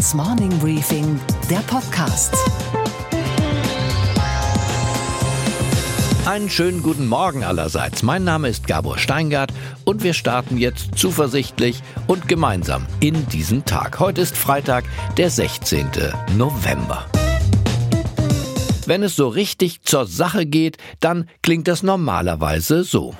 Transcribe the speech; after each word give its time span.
Handelsblatts 0.00 0.14
Morning 0.14 0.58
Briefing, 0.60 1.20
der 1.50 1.58
Podcast. 1.58 2.34
Einen 6.24 6.48
schönen 6.48 6.82
guten 6.82 7.06
Morgen 7.06 7.44
allerseits. 7.44 8.02
Mein 8.02 8.24
Name 8.24 8.48
ist 8.48 8.66
Gabor 8.66 8.96
Steingart 8.98 9.52
und 9.84 10.02
wir 10.02 10.14
starten 10.14 10.56
jetzt 10.56 10.96
zuversichtlich 10.96 11.82
und 12.06 12.28
gemeinsam 12.28 12.86
in 13.00 13.26
diesen 13.28 13.66
Tag. 13.66 14.00
Heute 14.00 14.22
ist 14.22 14.38
Freitag, 14.38 14.84
der 15.18 15.28
16. 15.28 15.90
November. 16.36 17.04
Wenn 18.86 19.02
es 19.02 19.16
so 19.16 19.28
richtig 19.28 19.82
zur 19.82 20.06
Sache 20.06 20.46
geht, 20.46 20.78
dann 21.00 21.28
klingt 21.42 21.68
das 21.68 21.82
normalerweise 21.82 22.84
so. 22.84 23.14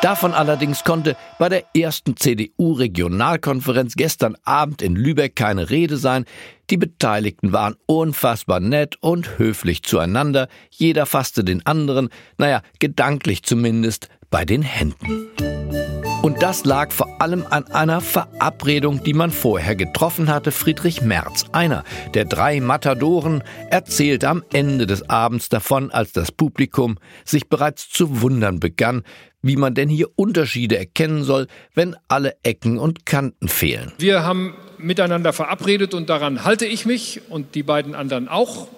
Davon 0.00 0.32
allerdings 0.32 0.84
konnte 0.84 1.16
bei 1.40 1.48
der 1.48 1.64
ersten 1.74 2.16
CDU-Regionalkonferenz 2.16 3.96
gestern 3.96 4.36
Abend 4.44 4.80
in 4.80 4.94
Lübeck 4.94 5.34
keine 5.34 5.70
Rede 5.70 5.96
sein. 5.96 6.24
Die 6.70 6.76
Beteiligten 6.76 7.52
waren 7.52 7.74
unfassbar 7.86 8.60
nett 8.60 8.94
und 9.00 9.38
höflich 9.38 9.82
zueinander. 9.82 10.46
Jeder 10.70 11.04
fasste 11.04 11.42
den 11.42 11.66
anderen, 11.66 12.10
naja, 12.36 12.62
gedanklich 12.78 13.42
zumindest, 13.42 14.08
bei 14.30 14.44
den 14.44 14.62
Händen. 14.62 15.28
Und 16.20 16.42
das 16.42 16.64
lag 16.64 16.90
vor 16.90 17.22
allem 17.22 17.46
an 17.48 17.66
einer 17.68 18.00
Verabredung, 18.00 19.02
die 19.02 19.14
man 19.14 19.30
vorher 19.30 19.76
getroffen 19.76 20.28
hatte. 20.28 20.50
Friedrich 20.50 21.00
Merz, 21.00 21.46
einer 21.52 21.84
der 22.12 22.24
drei 22.24 22.60
Matadoren, 22.60 23.42
erzählte 23.70 24.28
am 24.28 24.42
Ende 24.52 24.86
des 24.86 25.08
Abends 25.08 25.48
davon, 25.48 25.90
als 25.90 26.12
das 26.12 26.32
Publikum 26.32 26.98
sich 27.24 27.48
bereits 27.48 27.88
zu 27.88 28.20
wundern 28.20 28.58
begann, 28.60 29.04
wie 29.42 29.56
man 29.56 29.74
denn 29.74 29.88
hier 29.88 30.08
Unterschiede 30.16 30.76
erkennen 30.76 31.22
soll, 31.22 31.46
wenn 31.74 31.96
alle 32.08 32.36
Ecken 32.42 32.78
und 32.78 33.06
Kanten 33.06 33.48
fehlen. 33.48 33.92
Wir 33.98 34.24
haben 34.24 34.54
miteinander 34.76 35.32
verabredet 35.32 35.94
und 35.94 36.10
daran 36.10 36.44
halte 36.44 36.66
ich 36.66 36.84
mich 36.84 37.20
und 37.30 37.54
die 37.54 37.62
beiden 37.62 37.94
anderen 37.94 38.28
auch, 38.28 38.68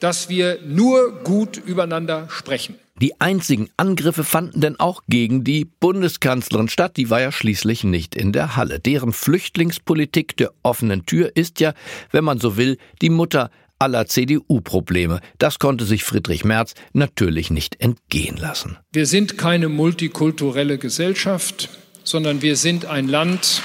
dass 0.00 0.28
wir 0.28 0.58
nur 0.66 1.22
gut 1.22 1.56
übereinander 1.56 2.26
sprechen. 2.28 2.76
Die 3.02 3.20
einzigen 3.20 3.68
Angriffe 3.76 4.22
fanden 4.22 4.60
denn 4.60 4.78
auch 4.78 5.02
gegen 5.08 5.42
die 5.42 5.64
Bundeskanzlerin 5.64 6.68
statt, 6.68 6.96
die 6.96 7.10
war 7.10 7.20
ja 7.20 7.32
schließlich 7.32 7.82
nicht 7.82 8.14
in 8.14 8.30
der 8.30 8.54
Halle. 8.54 8.78
Deren 8.78 9.12
Flüchtlingspolitik 9.12 10.36
der 10.36 10.52
offenen 10.62 11.04
Tür 11.04 11.32
ist 11.34 11.58
ja, 11.58 11.74
wenn 12.12 12.22
man 12.22 12.38
so 12.38 12.56
will, 12.56 12.78
die 13.00 13.10
Mutter 13.10 13.50
aller 13.80 14.06
CDU-Probleme. 14.06 15.18
Das 15.38 15.58
konnte 15.58 15.84
sich 15.84 16.04
Friedrich 16.04 16.44
Merz 16.44 16.74
natürlich 16.92 17.50
nicht 17.50 17.80
entgehen 17.80 18.36
lassen. 18.36 18.78
Wir 18.92 19.06
sind 19.06 19.36
keine 19.36 19.68
multikulturelle 19.68 20.78
Gesellschaft, 20.78 21.70
sondern 22.04 22.40
wir 22.40 22.54
sind 22.54 22.84
ein 22.84 23.08
Land, 23.08 23.62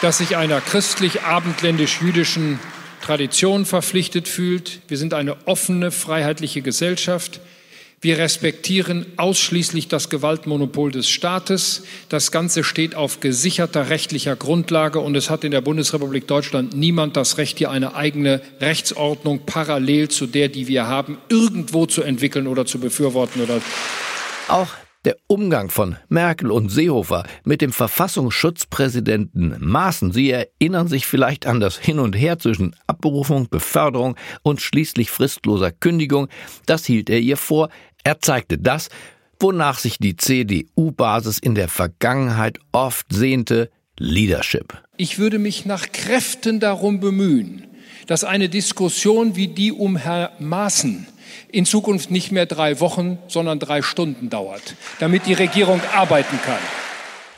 das 0.00 0.18
sich 0.18 0.36
einer 0.36 0.60
christlich-abendländisch-jüdischen 0.60 2.60
Tradition 3.02 3.66
verpflichtet 3.66 4.28
fühlt. 4.28 4.80
Wir 4.86 4.96
sind 4.96 5.12
eine 5.12 5.48
offene, 5.48 5.90
freiheitliche 5.90 6.62
Gesellschaft. 6.62 7.40
Wir 8.02 8.16
respektieren 8.16 9.04
ausschließlich 9.18 9.88
das 9.88 10.08
Gewaltmonopol 10.08 10.90
des 10.90 11.10
Staates. 11.10 11.82
Das 12.08 12.32
Ganze 12.32 12.64
steht 12.64 12.94
auf 12.94 13.20
gesicherter 13.20 13.90
rechtlicher 13.90 14.36
Grundlage 14.36 15.00
und 15.00 15.14
es 15.16 15.28
hat 15.28 15.44
in 15.44 15.50
der 15.50 15.60
Bundesrepublik 15.60 16.26
Deutschland 16.26 16.74
niemand 16.74 17.18
das 17.18 17.36
Recht, 17.36 17.58
hier 17.58 17.70
eine 17.70 17.94
eigene 17.94 18.40
Rechtsordnung 18.58 19.40
parallel 19.44 20.08
zu 20.08 20.26
der, 20.26 20.48
die 20.48 20.66
wir 20.66 20.86
haben, 20.86 21.18
irgendwo 21.28 21.84
zu 21.84 22.02
entwickeln 22.02 22.46
oder 22.46 22.64
zu 22.64 22.78
befürworten 22.78 23.42
oder 23.42 23.60
auch 24.48 24.68
der 25.04 25.16
Umgang 25.26 25.70
von 25.70 25.96
Merkel 26.08 26.50
und 26.50 26.68
Seehofer 26.68 27.24
mit 27.44 27.62
dem 27.62 27.72
Verfassungsschutzpräsidenten 27.72 29.56
Maaßen, 29.58 30.12
Sie 30.12 30.30
erinnern 30.30 30.88
sich 30.88 31.06
vielleicht 31.06 31.46
an 31.46 31.60
das 31.60 31.78
Hin 31.78 31.98
und 31.98 32.14
Her 32.14 32.38
zwischen 32.38 32.76
Abberufung, 32.86 33.48
Beförderung 33.48 34.16
und 34.42 34.60
schließlich 34.60 35.10
fristloser 35.10 35.72
Kündigung, 35.72 36.28
das 36.66 36.84
hielt 36.84 37.08
er 37.08 37.20
ihr 37.20 37.38
vor, 37.38 37.70
er 38.04 38.20
zeigte 38.20 38.58
das, 38.58 38.90
wonach 39.38 39.78
sich 39.78 39.98
die 39.98 40.16
CDU-Basis 40.16 41.38
in 41.38 41.54
der 41.54 41.68
Vergangenheit 41.68 42.58
oft 42.72 43.06
sehnte, 43.10 43.70
Leadership. 43.98 44.82
Ich 44.96 45.18
würde 45.18 45.38
mich 45.38 45.64
nach 45.64 45.92
Kräften 45.92 46.60
darum 46.60 47.00
bemühen, 47.00 47.66
dass 48.06 48.24
eine 48.24 48.48
Diskussion 48.48 49.36
wie 49.36 49.48
die 49.48 49.72
um 49.72 49.96
Herrn 49.96 50.30
Maaßen 50.40 51.06
in 51.50 51.66
Zukunft 51.66 52.10
nicht 52.10 52.32
mehr 52.32 52.46
drei 52.46 52.80
Wochen, 52.80 53.18
sondern 53.28 53.58
drei 53.58 53.82
Stunden 53.82 54.30
dauert, 54.30 54.74
damit 54.98 55.26
die 55.26 55.34
Regierung 55.34 55.80
arbeiten 55.94 56.38
kann. 56.44 56.58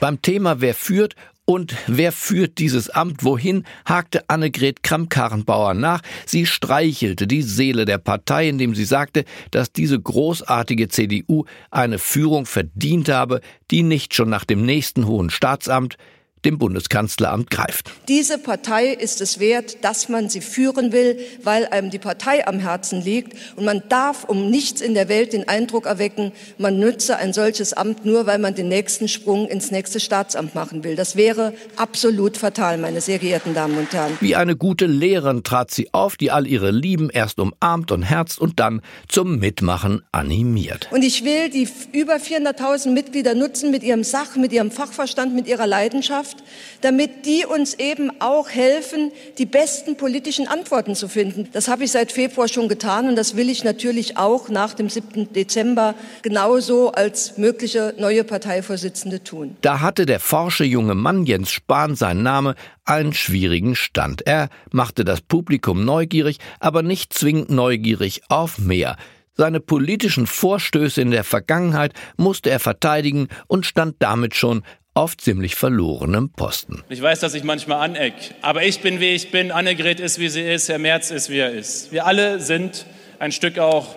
Beim 0.00 0.20
Thema 0.20 0.60
Wer 0.60 0.74
führt 0.74 1.14
und 1.44 1.74
wer 1.86 2.12
führt 2.12 2.58
dieses 2.58 2.88
Amt 2.88 3.24
wohin, 3.24 3.64
hakte 3.84 4.28
Annegret 4.28 4.82
Kramp-Karrenbauer 4.82 5.74
nach. 5.74 6.00
Sie 6.24 6.46
streichelte 6.46 7.26
die 7.26 7.42
Seele 7.42 7.84
der 7.84 7.98
Partei, 7.98 8.48
indem 8.48 8.74
sie 8.74 8.84
sagte, 8.84 9.24
dass 9.50 9.72
diese 9.72 10.00
großartige 10.00 10.88
CDU 10.88 11.44
eine 11.70 11.98
Führung 11.98 12.46
verdient 12.46 13.08
habe, 13.08 13.40
die 13.70 13.82
nicht 13.82 14.14
schon 14.14 14.30
nach 14.30 14.44
dem 14.44 14.64
nächsten 14.64 15.06
hohen 15.06 15.30
Staatsamt 15.30 15.96
dem 16.44 16.58
Bundeskanzleramt 16.58 17.50
greift. 17.50 17.90
Diese 18.08 18.38
Partei 18.38 18.88
ist 18.88 19.20
es 19.20 19.38
wert, 19.38 19.84
dass 19.84 20.08
man 20.08 20.28
sie 20.28 20.40
führen 20.40 20.92
will, 20.92 21.18
weil 21.42 21.66
einem 21.66 21.90
die 21.90 21.98
Partei 21.98 22.46
am 22.46 22.58
Herzen 22.58 23.02
liegt. 23.02 23.36
Und 23.56 23.64
man 23.64 23.82
darf 23.88 24.24
um 24.24 24.50
nichts 24.50 24.80
in 24.80 24.94
der 24.94 25.08
Welt 25.08 25.32
den 25.32 25.48
Eindruck 25.48 25.86
erwecken, 25.86 26.32
man 26.58 26.78
nütze 26.78 27.16
ein 27.16 27.32
solches 27.32 27.72
Amt 27.72 28.04
nur, 28.04 28.26
weil 28.26 28.38
man 28.38 28.54
den 28.54 28.68
nächsten 28.68 29.08
Sprung 29.08 29.46
ins 29.48 29.70
nächste 29.70 30.00
Staatsamt 30.00 30.54
machen 30.54 30.84
will. 30.84 30.96
Das 30.96 31.16
wäre 31.16 31.54
absolut 31.76 32.36
fatal, 32.36 32.78
meine 32.78 33.00
sehr 33.00 33.18
geehrten 33.18 33.54
Damen 33.54 33.78
und 33.78 33.92
Herren. 33.92 34.16
Wie 34.20 34.36
eine 34.36 34.56
gute 34.56 34.86
Lehrerin 34.86 35.42
trat 35.42 35.70
sie 35.70 35.92
auf, 35.92 36.16
die 36.16 36.30
all 36.30 36.46
ihre 36.46 36.70
Lieben 36.70 37.10
erst 37.10 37.38
umarmt 37.38 37.92
und 37.92 38.02
herzt 38.02 38.40
und 38.40 38.58
dann 38.60 38.82
zum 39.08 39.38
Mitmachen 39.38 40.02
animiert. 40.12 40.88
Und 40.90 41.02
ich 41.02 41.24
will 41.24 41.50
die 41.50 41.68
über 41.92 42.16
400.000 42.16 42.90
Mitglieder 42.90 43.34
nutzen 43.34 43.70
mit 43.70 43.82
ihrem 43.82 44.04
Sach, 44.04 44.36
mit 44.36 44.52
ihrem 44.52 44.70
Fachverstand, 44.70 45.34
mit 45.34 45.46
ihrer 45.46 45.66
Leidenschaft 45.66 46.31
Gesellschaft, 46.32 46.36
damit 46.80 47.26
die 47.26 47.44
uns 47.46 47.74
eben 47.74 48.10
auch 48.20 48.48
helfen, 48.48 49.12
die 49.38 49.46
besten 49.46 49.96
politischen 49.96 50.48
Antworten 50.48 50.94
zu 50.94 51.08
finden. 51.08 51.48
Das 51.52 51.68
habe 51.68 51.84
ich 51.84 51.92
seit 51.92 52.12
Februar 52.12 52.48
schon 52.48 52.68
getan 52.68 53.08
und 53.08 53.16
das 53.16 53.36
will 53.36 53.48
ich 53.48 53.64
natürlich 53.64 54.16
auch 54.16 54.48
nach 54.48 54.74
dem 54.74 54.88
7. 54.88 55.32
Dezember 55.32 55.94
genauso 56.22 56.92
als 56.92 57.38
mögliche 57.38 57.94
neue 57.98 58.24
Parteivorsitzende 58.24 59.22
tun. 59.22 59.56
Da 59.60 59.80
hatte 59.80 60.06
der 60.06 60.20
forsche 60.20 60.64
junge 60.64 60.94
Mann 60.94 61.24
Jens 61.24 61.50
Spahn, 61.50 61.94
sein 61.94 62.22
Name, 62.22 62.54
einen 62.84 63.12
schwierigen 63.12 63.76
Stand. 63.76 64.26
Er 64.26 64.48
machte 64.72 65.04
das 65.04 65.20
Publikum 65.20 65.84
neugierig, 65.84 66.38
aber 66.58 66.82
nicht 66.82 67.12
zwingend 67.12 67.50
neugierig 67.50 68.22
auf 68.28 68.58
mehr. 68.58 68.96
Seine 69.34 69.60
politischen 69.60 70.26
Vorstöße 70.26 71.00
in 71.00 71.10
der 71.10 71.24
Vergangenheit 71.24 71.94
musste 72.18 72.50
er 72.50 72.60
verteidigen 72.60 73.28
und 73.46 73.64
stand 73.64 73.96
damit 74.00 74.34
schon 74.34 74.62
auf 74.94 75.16
ziemlich 75.16 75.54
verlorenem 75.54 76.30
Posten. 76.30 76.82
Ich 76.88 77.00
weiß, 77.00 77.20
dass 77.20 77.34
ich 77.34 77.44
manchmal 77.44 77.80
aneck, 77.80 78.14
aber 78.42 78.64
ich 78.64 78.80
bin, 78.80 79.00
wie 79.00 79.10
ich 79.10 79.30
bin, 79.30 79.50
Annegret 79.50 80.00
ist, 80.00 80.18
wie 80.18 80.28
sie 80.28 80.42
ist, 80.42 80.68
Herr 80.68 80.78
Merz 80.78 81.10
ist, 81.10 81.30
wie 81.30 81.38
er 81.38 81.52
ist. 81.52 81.92
Wir 81.92 82.06
alle 82.06 82.40
sind 82.40 82.86
ein 83.18 83.32
Stück 83.32 83.58
auch 83.58 83.96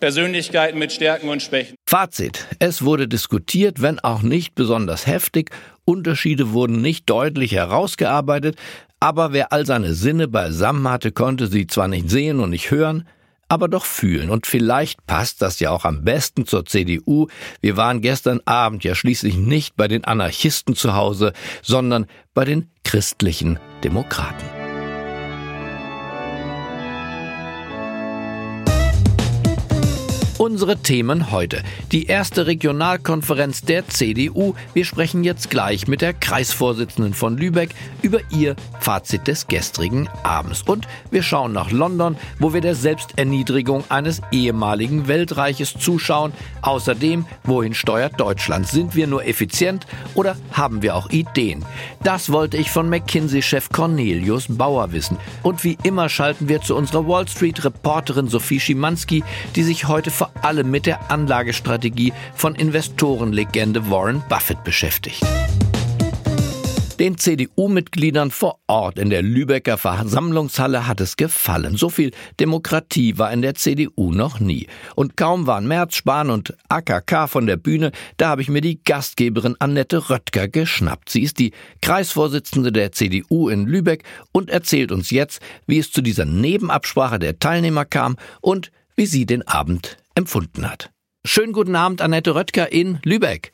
Persönlichkeiten 0.00 0.78
mit 0.78 0.92
Stärken 0.92 1.28
und 1.28 1.42
Schwächen. 1.42 1.76
Fazit. 1.88 2.46
Es 2.58 2.82
wurde 2.82 3.06
diskutiert, 3.06 3.82
wenn 3.82 4.00
auch 4.00 4.22
nicht 4.22 4.54
besonders 4.54 5.06
heftig. 5.06 5.50
Unterschiede 5.84 6.52
wurden 6.52 6.82
nicht 6.82 7.08
deutlich 7.08 7.52
herausgearbeitet, 7.52 8.56
aber 8.98 9.32
wer 9.32 9.52
all 9.52 9.66
seine 9.66 9.94
Sinne 9.94 10.28
beisammen 10.28 10.88
hatte, 10.88 11.12
konnte 11.12 11.46
sie 11.46 11.66
zwar 11.66 11.88
nicht 11.88 12.10
sehen 12.10 12.40
und 12.40 12.50
nicht 12.50 12.70
hören, 12.70 13.06
aber 13.52 13.68
doch 13.68 13.84
fühlen. 13.84 14.30
Und 14.30 14.46
vielleicht 14.46 15.06
passt 15.06 15.42
das 15.42 15.60
ja 15.60 15.72
auch 15.72 15.84
am 15.84 16.04
besten 16.04 16.46
zur 16.46 16.64
CDU. 16.64 17.26
Wir 17.60 17.76
waren 17.76 18.00
gestern 18.00 18.40
Abend 18.46 18.82
ja 18.82 18.94
schließlich 18.94 19.36
nicht 19.36 19.76
bei 19.76 19.88
den 19.88 20.04
Anarchisten 20.04 20.74
zu 20.74 20.94
Hause, 20.94 21.34
sondern 21.60 22.06
bei 22.32 22.46
den 22.46 22.70
christlichen 22.82 23.58
Demokraten. 23.84 24.61
Unsere 30.42 30.76
Themen 30.76 31.30
heute. 31.30 31.62
Die 31.92 32.06
erste 32.06 32.48
Regionalkonferenz 32.48 33.60
der 33.60 33.86
CDU. 33.86 34.54
Wir 34.74 34.84
sprechen 34.84 35.22
jetzt 35.22 35.50
gleich 35.50 35.86
mit 35.86 36.00
der 36.00 36.14
Kreisvorsitzenden 36.14 37.14
von 37.14 37.38
Lübeck 37.38 37.76
über 38.02 38.18
ihr 38.32 38.56
Fazit 38.80 39.28
des 39.28 39.46
gestrigen 39.46 40.08
Abends. 40.24 40.62
Und 40.62 40.88
wir 41.12 41.22
schauen 41.22 41.52
nach 41.52 41.70
London, 41.70 42.16
wo 42.40 42.52
wir 42.52 42.60
der 42.60 42.74
Selbsterniedrigung 42.74 43.84
eines 43.88 44.20
ehemaligen 44.32 45.06
Weltreiches 45.06 45.74
zuschauen. 45.74 46.32
Außerdem, 46.62 47.24
wohin 47.44 47.72
steuert 47.72 48.18
Deutschland? 48.18 48.66
Sind 48.66 48.96
wir 48.96 49.06
nur 49.06 49.24
effizient 49.24 49.86
oder 50.16 50.34
haben 50.50 50.82
wir 50.82 50.96
auch 50.96 51.08
Ideen? 51.10 51.64
Das 52.02 52.32
wollte 52.32 52.56
ich 52.56 52.72
von 52.72 52.88
McKinsey-Chef 52.88 53.68
Cornelius 53.68 54.46
Bauer 54.48 54.90
wissen. 54.90 55.18
Und 55.44 55.62
wie 55.62 55.78
immer 55.84 56.08
schalten 56.08 56.48
wir 56.48 56.60
zu 56.62 56.74
unserer 56.74 57.06
Wall 57.06 57.28
Street-Reporterin 57.28 58.26
Sophie 58.26 58.58
Schimanski, 58.58 59.22
die 59.54 59.62
sich 59.62 59.86
heute 59.86 60.10
vor 60.10 60.31
allem 60.42 60.70
mit 60.70 60.86
der 60.86 61.10
Anlagestrategie 61.10 62.12
von 62.34 62.54
Investorenlegende 62.54 63.90
Warren 63.90 64.22
Buffett 64.28 64.64
beschäftigt. 64.64 65.22
Den 67.02 67.18
CDU-Mitgliedern 67.18 68.30
vor 68.30 68.60
Ort 68.68 68.96
in 68.96 69.10
der 69.10 69.22
Lübecker 69.22 69.76
Versammlungshalle 69.76 70.86
hat 70.86 71.00
es 71.00 71.16
gefallen. 71.16 71.76
So 71.76 71.88
viel 71.88 72.12
Demokratie 72.38 73.18
war 73.18 73.32
in 73.32 73.42
der 73.42 73.56
CDU 73.56 74.12
noch 74.12 74.38
nie. 74.38 74.68
Und 74.94 75.16
kaum 75.16 75.48
waren 75.48 75.66
Merz, 75.66 75.96
Spahn 75.96 76.30
und 76.30 76.54
AKK 76.68 77.26
von 77.26 77.46
der 77.46 77.56
Bühne, 77.56 77.90
da 78.18 78.28
habe 78.28 78.42
ich 78.42 78.48
mir 78.48 78.60
die 78.60 78.84
Gastgeberin 78.84 79.56
Annette 79.58 80.10
Röttger 80.10 80.46
geschnappt. 80.46 81.08
Sie 81.08 81.22
ist 81.22 81.40
die 81.40 81.50
Kreisvorsitzende 81.80 82.70
der 82.70 82.92
CDU 82.92 83.48
in 83.48 83.66
Lübeck 83.66 84.04
und 84.30 84.48
erzählt 84.48 84.92
uns 84.92 85.10
jetzt, 85.10 85.42
wie 85.66 85.80
es 85.80 85.90
zu 85.90 86.02
dieser 86.02 86.24
Nebenabsprache 86.24 87.18
der 87.18 87.40
Teilnehmer 87.40 87.84
kam 87.84 88.16
und 88.40 88.70
wie 88.94 89.06
sie 89.06 89.26
den 89.26 89.44
Abend 89.48 89.96
empfunden 90.14 90.70
hat. 90.70 90.90
Schönen 91.24 91.52
guten 91.52 91.76
Abend, 91.76 92.00
Annette 92.02 92.34
Röttger 92.34 92.72
in 92.72 92.98
Lübeck. 93.04 93.52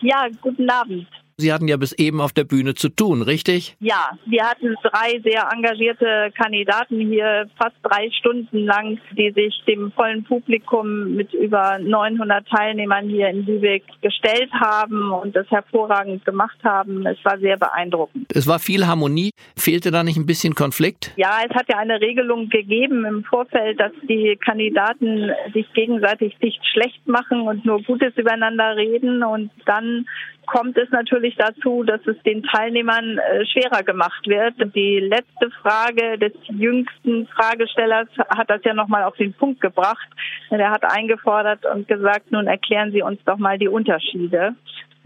Ja, 0.00 0.28
guten 0.40 0.70
Abend. 0.70 1.08
Sie 1.40 1.52
hatten 1.52 1.68
ja 1.68 1.76
bis 1.76 1.92
eben 1.92 2.20
auf 2.20 2.32
der 2.32 2.42
Bühne 2.42 2.74
zu 2.74 2.88
tun, 2.88 3.22
richtig? 3.22 3.76
Ja, 3.78 4.10
wir 4.26 4.42
hatten 4.42 4.74
drei 4.82 5.20
sehr 5.22 5.48
engagierte 5.54 6.32
Kandidaten 6.36 6.98
hier, 6.98 7.48
fast 7.56 7.76
drei 7.84 8.10
Stunden 8.10 8.64
lang, 8.64 8.98
die 9.16 9.30
sich 9.30 9.62
dem 9.68 9.92
vollen 9.92 10.24
Publikum 10.24 11.14
mit 11.14 11.32
über 11.32 11.78
900 11.78 12.44
Teilnehmern 12.48 13.08
hier 13.08 13.28
in 13.28 13.46
Lübeck 13.46 13.84
gestellt 14.02 14.50
haben 14.52 15.12
und 15.12 15.36
das 15.36 15.48
hervorragend 15.48 16.24
gemacht 16.24 16.58
haben. 16.64 17.06
Es 17.06 17.24
war 17.24 17.38
sehr 17.38 17.56
beeindruckend. 17.56 18.26
Es 18.34 18.48
war 18.48 18.58
viel 18.58 18.88
Harmonie. 18.88 19.30
Fehlte 19.56 19.92
da 19.92 20.02
nicht 20.02 20.16
ein 20.16 20.26
bisschen 20.26 20.56
Konflikt? 20.56 21.12
Ja, 21.14 21.38
es 21.48 21.54
hat 21.54 21.68
ja 21.68 21.78
eine 21.78 22.00
Regelung 22.00 22.48
gegeben 22.48 23.04
im 23.04 23.22
Vorfeld, 23.22 23.78
dass 23.78 23.92
die 24.08 24.36
Kandidaten 24.44 25.30
sich 25.54 25.72
gegenseitig 25.72 26.36
nicht 26.40 26.66
schlecht 26.66 27.06
machen 27.06 27.42
und 27.42 27.64
nur 27.64 27.80
Gutes 27.84 28.16
übereinander 28.16 28.74
reden 28.74 29.22
und 29.22 29.52
dann 29.66 30.04
kommt 30.48 30.76
es 30.78 30.88
natürlich 30.90 31.27
dazu, 31.36 31.82
dass 31.82 32.00
es 32.06 32.16
den 32.22 32.42
Teilnehmern 32.42 33.18
äh, 33.18 33.44
schwerer 33.46 33.82
gemacht 33.82 34.26
wird. 34.26 34.54
Die 34.74 35.00
letzte 35.00 35.50
Frage 35.62 36.18
des 36.18 36.32
jüngsten 36.48 37.26
Fragestellers 37.28 38.08
hat 38.28 38.50
das 38.50 38.62
ja 38.64 38.74
nochmal 38.74 39.04
auf 39.04 39.16
den 39.16 39.32
Punkt 39.32 39.60
gebracht. 39.60 40.08
Er 40.50 40.70
hat 40.70 40.84
eingefordert 40.84 41.64
und 41.66 41.88
gesagt, 41.88 42.32
nun 42.32 42.46
erklären 42.46 42.92
Sie 42.92 43.02
uns 43.02 43.20
doch 43.24 43.38
mal 43.38 43.58
die 43.58 43.68
Unterschiede. 43.68 44.54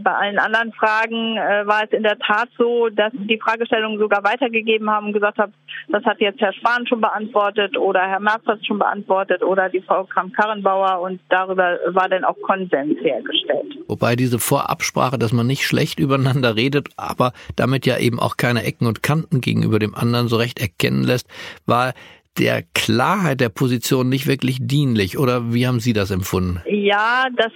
Bei 0.02 0.12
allen 0.12 0.38
anderen 0.38 0.72
Fragen 0.72 1.36
äh, 1.36 1.66
war 1.66 1.84
es 1.84 1.90
in 1.92 2.02
der 2.02 2.18
Tat 2.18 2.48
so, 2.58 2.88
dass 2.88 3.12
die 3.12 3.38
Fragestellungen 3.38 3.98
sogar 3.98 4.24
weitergegeben 4.24 4.90
haben 4.90 5.08
und 5.08 5.12
gesagt 5.12 5.38
haben, 5.38 5.52
das 5.88 6.04
hat 6.04 6.20
jetzt 6.20 6.40
Herr 6.40 6.52
Spahn 6.52 6.86
schon 6.86 7.00
beantwortet 7.00 7.76
oder 7.76 8.00
Herr 8.00 8.20
Merz 8.20 8.44
hat 8.46 8.64
schon 8.66 8.78
beantwortet 8.78 9.42
oder 9.42 9.68
die 9.68 9.80
Frau 9.80 10.04
Kramp-Karrenbauer 10.04 11.00
und 11.00 11.20
darüber 11.28 11.78
war 11.88 12.08
dann 12.08 12.24
auch 12.24 12.40
Konsens 12.42 12.98
hergestellt. 13.00 13.78
Wobei 13.88 14.16
diese 14.16 14.38
Vorabsprache, 14.38 15.18
dass 15.18 15.32
man 15.32 15.46
nicht 15.46 15.64
schlecht 15.64 15.98
übereinander 15.98 16.56
redet, 16.56 16.88
aber 16.96 17.32
damit 17.56 17.86
ja 17.86 17.98
eben 17.98 18.18
auch 18.18 18.36
keine 18.36 18.64
Ecken 18.64 18.86
und 18.86 19.02
Kanten 19.02 19.40
gegenüber 19.40 19.78
dem 19.78 19.94
anderen 19.94 20.28
so 20.28 20.36
recht 20.36 20.60
erkennen 20.60 21.04
lässt, 21.04 21.28
war 21.66 21.92
der 22.38 22.62
Klarheit 22.74 23.40
der 23.40 23.50
Position 23.50 24.08
nicht 24.08 24.26
wirklich 24.26 24.58
dienlich. 24.60 25.18
Oder 25.18 25.52
wie 25.52 25.66
haben 25.66 25.80
Sie 25.80 25.92
das 25.92 26.10
empfunden? 26.10 26.62
Ja, 26.66 27.26
das 27.36 27.52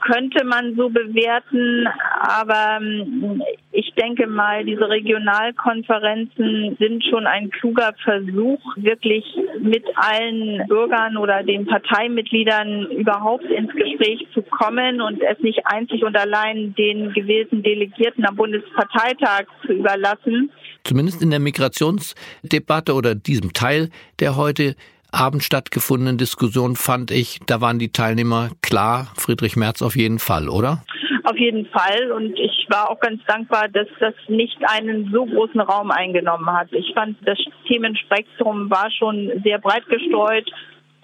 könnte 0.00 0.44
man 0.44 0.76
so 0.76 0.88
bewerten, 0.88 1.86
aber 2.20 2.78
ähm, 2.80 3.42
ich 3.72 3.92
denke 3.94 4.26
mal, 4.26 4.64
diese 4.64 4.88
Regionalkonferenzen 4.88 6.76
sind 6.78 7.04
schon 7.04 7.26
ein 7.26 7.50
kluger 7.50 7.92
Versuch, 8.02 8.60
wirklich 8.76 9.24
mit 9.60 9.84
allen 9.96 10.66
Bürgern 10.68 11.16
oder 11.16 11.42
den 11.42 11.66
Parteimitgliedern 11.66 12.90
überhaupt 12.92 13.44
ins 13.44 13.72
Gespräch 13.72 14.26
zu 14.32 14.42
kommen 14.42 15.00
und 15.00 15.20
es 15.22 15.38
nicht 15.40 15.60
einzig 15.64 16.04
und 16.04 16.16
allein 16.16 16.74
den 16.76 17.12
gewählten 17.12 17.62
Delegierten 17.62 18.24
am 18.26 18.36
Bundesparteitag 18.36 19.46
zu 19.66 19.72
überlassen. 19.72 20.50
Zumindest 20.84 21.22
in 21.22 21.30
der 21.30 21.40
Migrationsdebatte 21.40 22.94
oder 22.94 23.14
diesem 23.14 23.52
Teil, 23.52 23.88
der 24.20 24.36
heute 24.36 24.76
Abend 25.14 25.42
stattgefundenen 25.42 26.18
Diskussion 26.18 26.76
fand 26.76 27.10
ich, 27.10 27.40
da 27.46 27.60
waren 27.60 27.78
die 27.78 27.92
Teilnehmer 27.92 28.50
klar, 28.62 29.12
Friedrich 29.16 29.56
Merz 29.56 29.80
auf 29.80 29.96
jeden 29.96 30.18
Fall, 30.18 30.48
oder? 30.48 30.82
Auf 31.24 31.38
jeden 31.38 31.66
Fall. 31.66 32.12
Und 32.12 32.38
ich 32.38 32.66
war 32.68 32.90
auch 32.90 33.00
ganz 33.00 33.22
dankbar, 33.26 33.68
dass 33.68 33.88
das 34.00 34.14
nicht 34.28 34.58
einen 34.66 35.10
so 35.10 35.24
großen 35.24 35.60
Raum 35.60 35.90
eingenommen 35.90 36.46
hat. 36.46 36.68
Ich 36.72 36.92
fand, 36.94 37.16
das 37.24 37.38
Themenspektrum 37.66 38.68
war 38.70 38.90
schon 38.90 39.30
sehr 39.42 39.58
breit 39.58 39.86
gestreut 39.88 40.50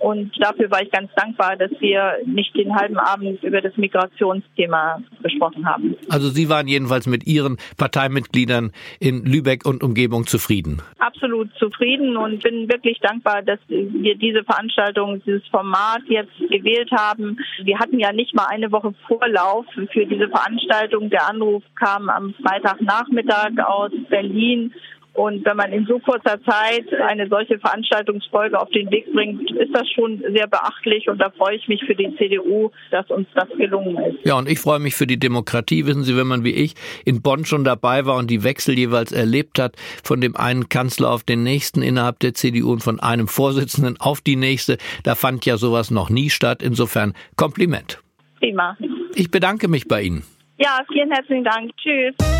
und 0.00 0.32
dafür 0.40 0.70
war 0.70 0.82
ich 0.82 0.90
ganz 0.90 1.10
dankbar, 1.14 1.56
dass 1.56 1.70
wir 1.78 2.14
nicht 2.24 2.56
den 2.56 2.74
halben 2.74 2.98
Abend 2.98 3.42
über 3.42 3.60
das 3.60 3.76
Migrationsthema 3.76 5.02
gesprochen 5.22 5.66
haben. 5.66 5.94
Also 6.08 6.30
Sie 6.30 6.48
waren 6.48 6.66
jedenfalls 6.66 7.06
mit 7.06 7.26
Ihren 7.26 7.58
Parteimitgliedern 7.76 8.72
in 8.98 9.26
Lübeck 9.26 9.66
und 9.66 9.82
Umgebung 9.82 10.26
zufrieden? 10.26 10.80
Absolut 10.98 11.50
zufrieden 11.58 12.16
und 12.16 12.42
bin 12.42 12.70
wirklich 12.70 12.98
dankbar, 13.00 13.42
dass 13.42 13.58
wir 13.68 14.16
diese 14.16 14.42
Veranstaltung, 14.44 15.22
dieses 15.26 15.46
Format 15.48 16.00
jetzt 16.08 16.36
gewählt 16.50 16.90
haben. 16.92 17.38
Wir 17.62 17.78
hatten 17.78 17.98
ja 17.98 18.12
nicht 18.12 18.34
mal 18.34 18.46
eine 18.46 18.72
Woche 18.72 18.94
Vorlauf 19.06 19.66
für 19.92 20.06
diese 20.06 20.28
Veranstaltung. 20.28 21.10
Der 21.10 21.28
Anruf 21.28 21.62
kam 21.78 22.08
am 22.08 22.34
Freitagnachmittag 22.42 23.50
aus 23.66 23.90
Berlin 24.08 24.72
und 25.20 25.44
wenn 25.44 25.56
man 25.58 25.70
in 25.70 25.84
so 25.84 25.98
kurzer 25.98 26.40
Zeit 26.44 26.86
eine 27.06 27.28
solche 27.28 27.58
Veranstaltungsfolge 27.58 28.58
auf 28.58 28.70
den 28.70 28.90
Weg 28.90 29.12
bringt, 29.12 29.50
ist 29.50 29.74
das 29.74 29.86
schon 29.90 30.24
sehr 30.34 30.46
beachtlich 30.46 31.10
und 31.10 31.18
da 31.18 31.28
freue 31.28 31.56
ich 31.56 31.68
mich 31.68 31.84
für 31.84 31.94
die 31.94 32.16
CDU, 32.16 32.70
dass 32.90 33.06
uns 33.10 33.28
das 33.34 33.46
gelungen 33.58 33.98
ist. 33.98 34.24
Ja, 34.24 34.38
und 34.38 34.48
ich 34.48 34.58
freue 34.58 34.78
mich 34.78 34.94
für 34.94 35.06
die 35.06 35.18
Demokratie. 35.18 35.84
Wissen 35.84 36.04
Sie, 36.04 36.16
wenn 36.16 36.26
man 36.26 36.42
wie 36.42 36.54
ich 36.54 36.74
in 37.04 37.20
Bonn 37.20 37.44
schon 37.44 37.64
dabei 37.64 38.06
war 38.06 38.16
und 38.16 38.30
die 38.30 38.44
Wechsel 38.44 38.78
jeweils 38.78 39.12
erlebt 39.12 39.58
hat, 39.58 39.76
von 40.02 40.22
dem 40.22 40.36
einen 40.36 40.70
Kanzler 40.70 41.10
auf 41.10 41.22
den 41.22 41.42
nächsten 41.42 41.82
innerhalb 41.82 42.18
der 42.20 42.32
CDU 42.32 42.72
und 42.72 42.82
von 42.82 42.98
einem 42.98 43.28
Vorsitzenden 43.28 44.00
auf 44.00 44.22
die 44.22 44.36
nächste, 44.36 44.78
da 45.04 45.14
fand 45.16 45.44
ja 45.44 45.58
sowas 45.58 45.90
noch 45.90 46.08
nie 46.08 46.30
statt. 46.30 46.62
Insofern 46.62 47.12
Kompliment. 47.36 48.00
Prima. 48.38 48.74
Ich 49.14 49.30
bedanke 49.30 49.68
mich 49.68 49.86
bei 49.86 50.00
Ihnen. 50.00 50.22
Ja, 50.56 50.80
vielen 50.90 51.10
herzlichen 51.10 51.44
Dank. 51.44 51.72
Tschüss. 51.76 52.39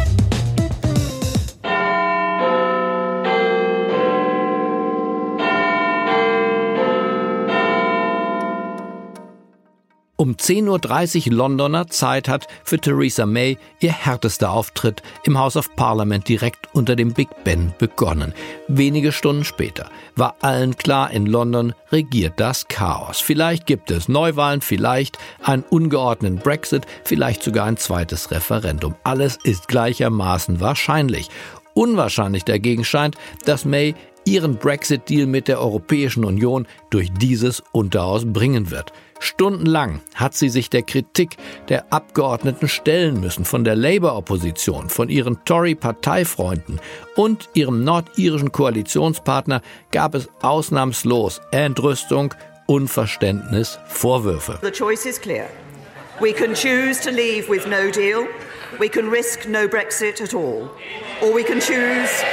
Um 10.20 10.32
10.30 10.32 11.28
Uhr 11.28 11.32
Londoner 11.34 11.87
Zeit 11.87 12.28
hat 12.28 12.46
für 12.62 12.78
Theresa 12.78 13.25
May 13.25 13.56
ihr 13.81 13.93
härtester 13.93 14.50
Auftritt 14.50 15.02
im 15.25 15.38
House 15.38 15.56
of 15.56 15.75
Parliament 15.76 16.28
direkt 16.28 16.68
unter 16.75 16.95
dem 16.95 17.14
Big 17.14 17.28
Ben 17.42 17.73
begonnen. 17.78 18.35
Wenige 18.68 19.12
Stunden 19.12 19.45
später 19.45 19.88
war 20.16 20.37
allen 20.42 20.76
klar, 20.76 21.11
in 21.11 21.25
London 21.25 21.73
regiert 21.90 22.35
das 22.37 22.68
Chaos. 22.68 23.18
Vielleicht 23.18 23.64
gibt 23.64 23.90
es 23.90 24.11
Neuwahlen, 24.11 24.61
vielleicht 24.61 25.16
einen 25.42 25.62
ungeordneten 25.62 26.37
Brexit, 26.37 26.85
vielleicht 27.02 27.42
sogar 27.42 27.64
ein 27.64 27.78
zweites 27.78 28.30
Referendum. 28.30 28.97
Alles 29.04 29.38
ist 29.42 29.68
gleichermaßen 29.68 30.61
wahrscheinlich. 30.61 31.30
Unwahrscheinlich 31.73 32.45
dagegen 32.45 32.85
scheint, 32.85 33.16
dass 33.47 33.64
May 33.64 33.95
ihren 34.26 34.56
Brexit-Deal 34.56 35.26
mit 35.26 35.49
der 35.49 35.62
Europäischen 35.62 36.26
Union 36.26 36.66
durch 36.90 37.11
dieses 37.11 37.62
Unterhaus 37.73 38.30
bringen 38.30 38.71
wird. 38.71 38.92
Stundenlang 39.21 40.00
hat 40.15 40.35
sie 40.35 40.49
sich 40.49 40.71
der 40.71 40.83
Kritik 40.83 41.37
der 41.69 41.93
Abgeordneten 41.93 42.69
stellen 42.69 43.21
müssen, 43.21 43.45
von 43.45 43.65
der 43.65 43.77
Labour-Opposition, 43.77 44.89
von 44.89 45.09
ihren 45.09 45.45
Tory-Parteifreunden 45.45 46.81
und 47.17 47.50
ihrem 47.55 47.85
nordirischen 47.85 48.50
Koalitionspartner 48.50 49.61
gab 49.93 50.15
es 50.15 50.29
ausnahmslos 50.41 51.41
Entrüstung, 51.53 52.35
Unverständnis, 52.67 53.79
Vorwürfe. 53.87 54.59
The 54.62 54.71
choice 54.71 55.05
is 55.05 55.21
clear. 55.21 55.49
We 56.21 56.33
can 56.33 56.55
choose 56.55 57.00
to 57.03 57.11
leave 57.11 57.49
with 57.49 57.67
no 57.67 57.91
deal. 57.91 58.27
We 58.79 58.89
can 58.89 59.11
risk 59.11 59.47
no 59.47 59.67
Brexit 59.69 60.21
at 60.21 60.35
all. 60.35 60.71
Or 61.21 61.35
we 61.35 61.43
can 61.43 61.61
choose 61.61 62.25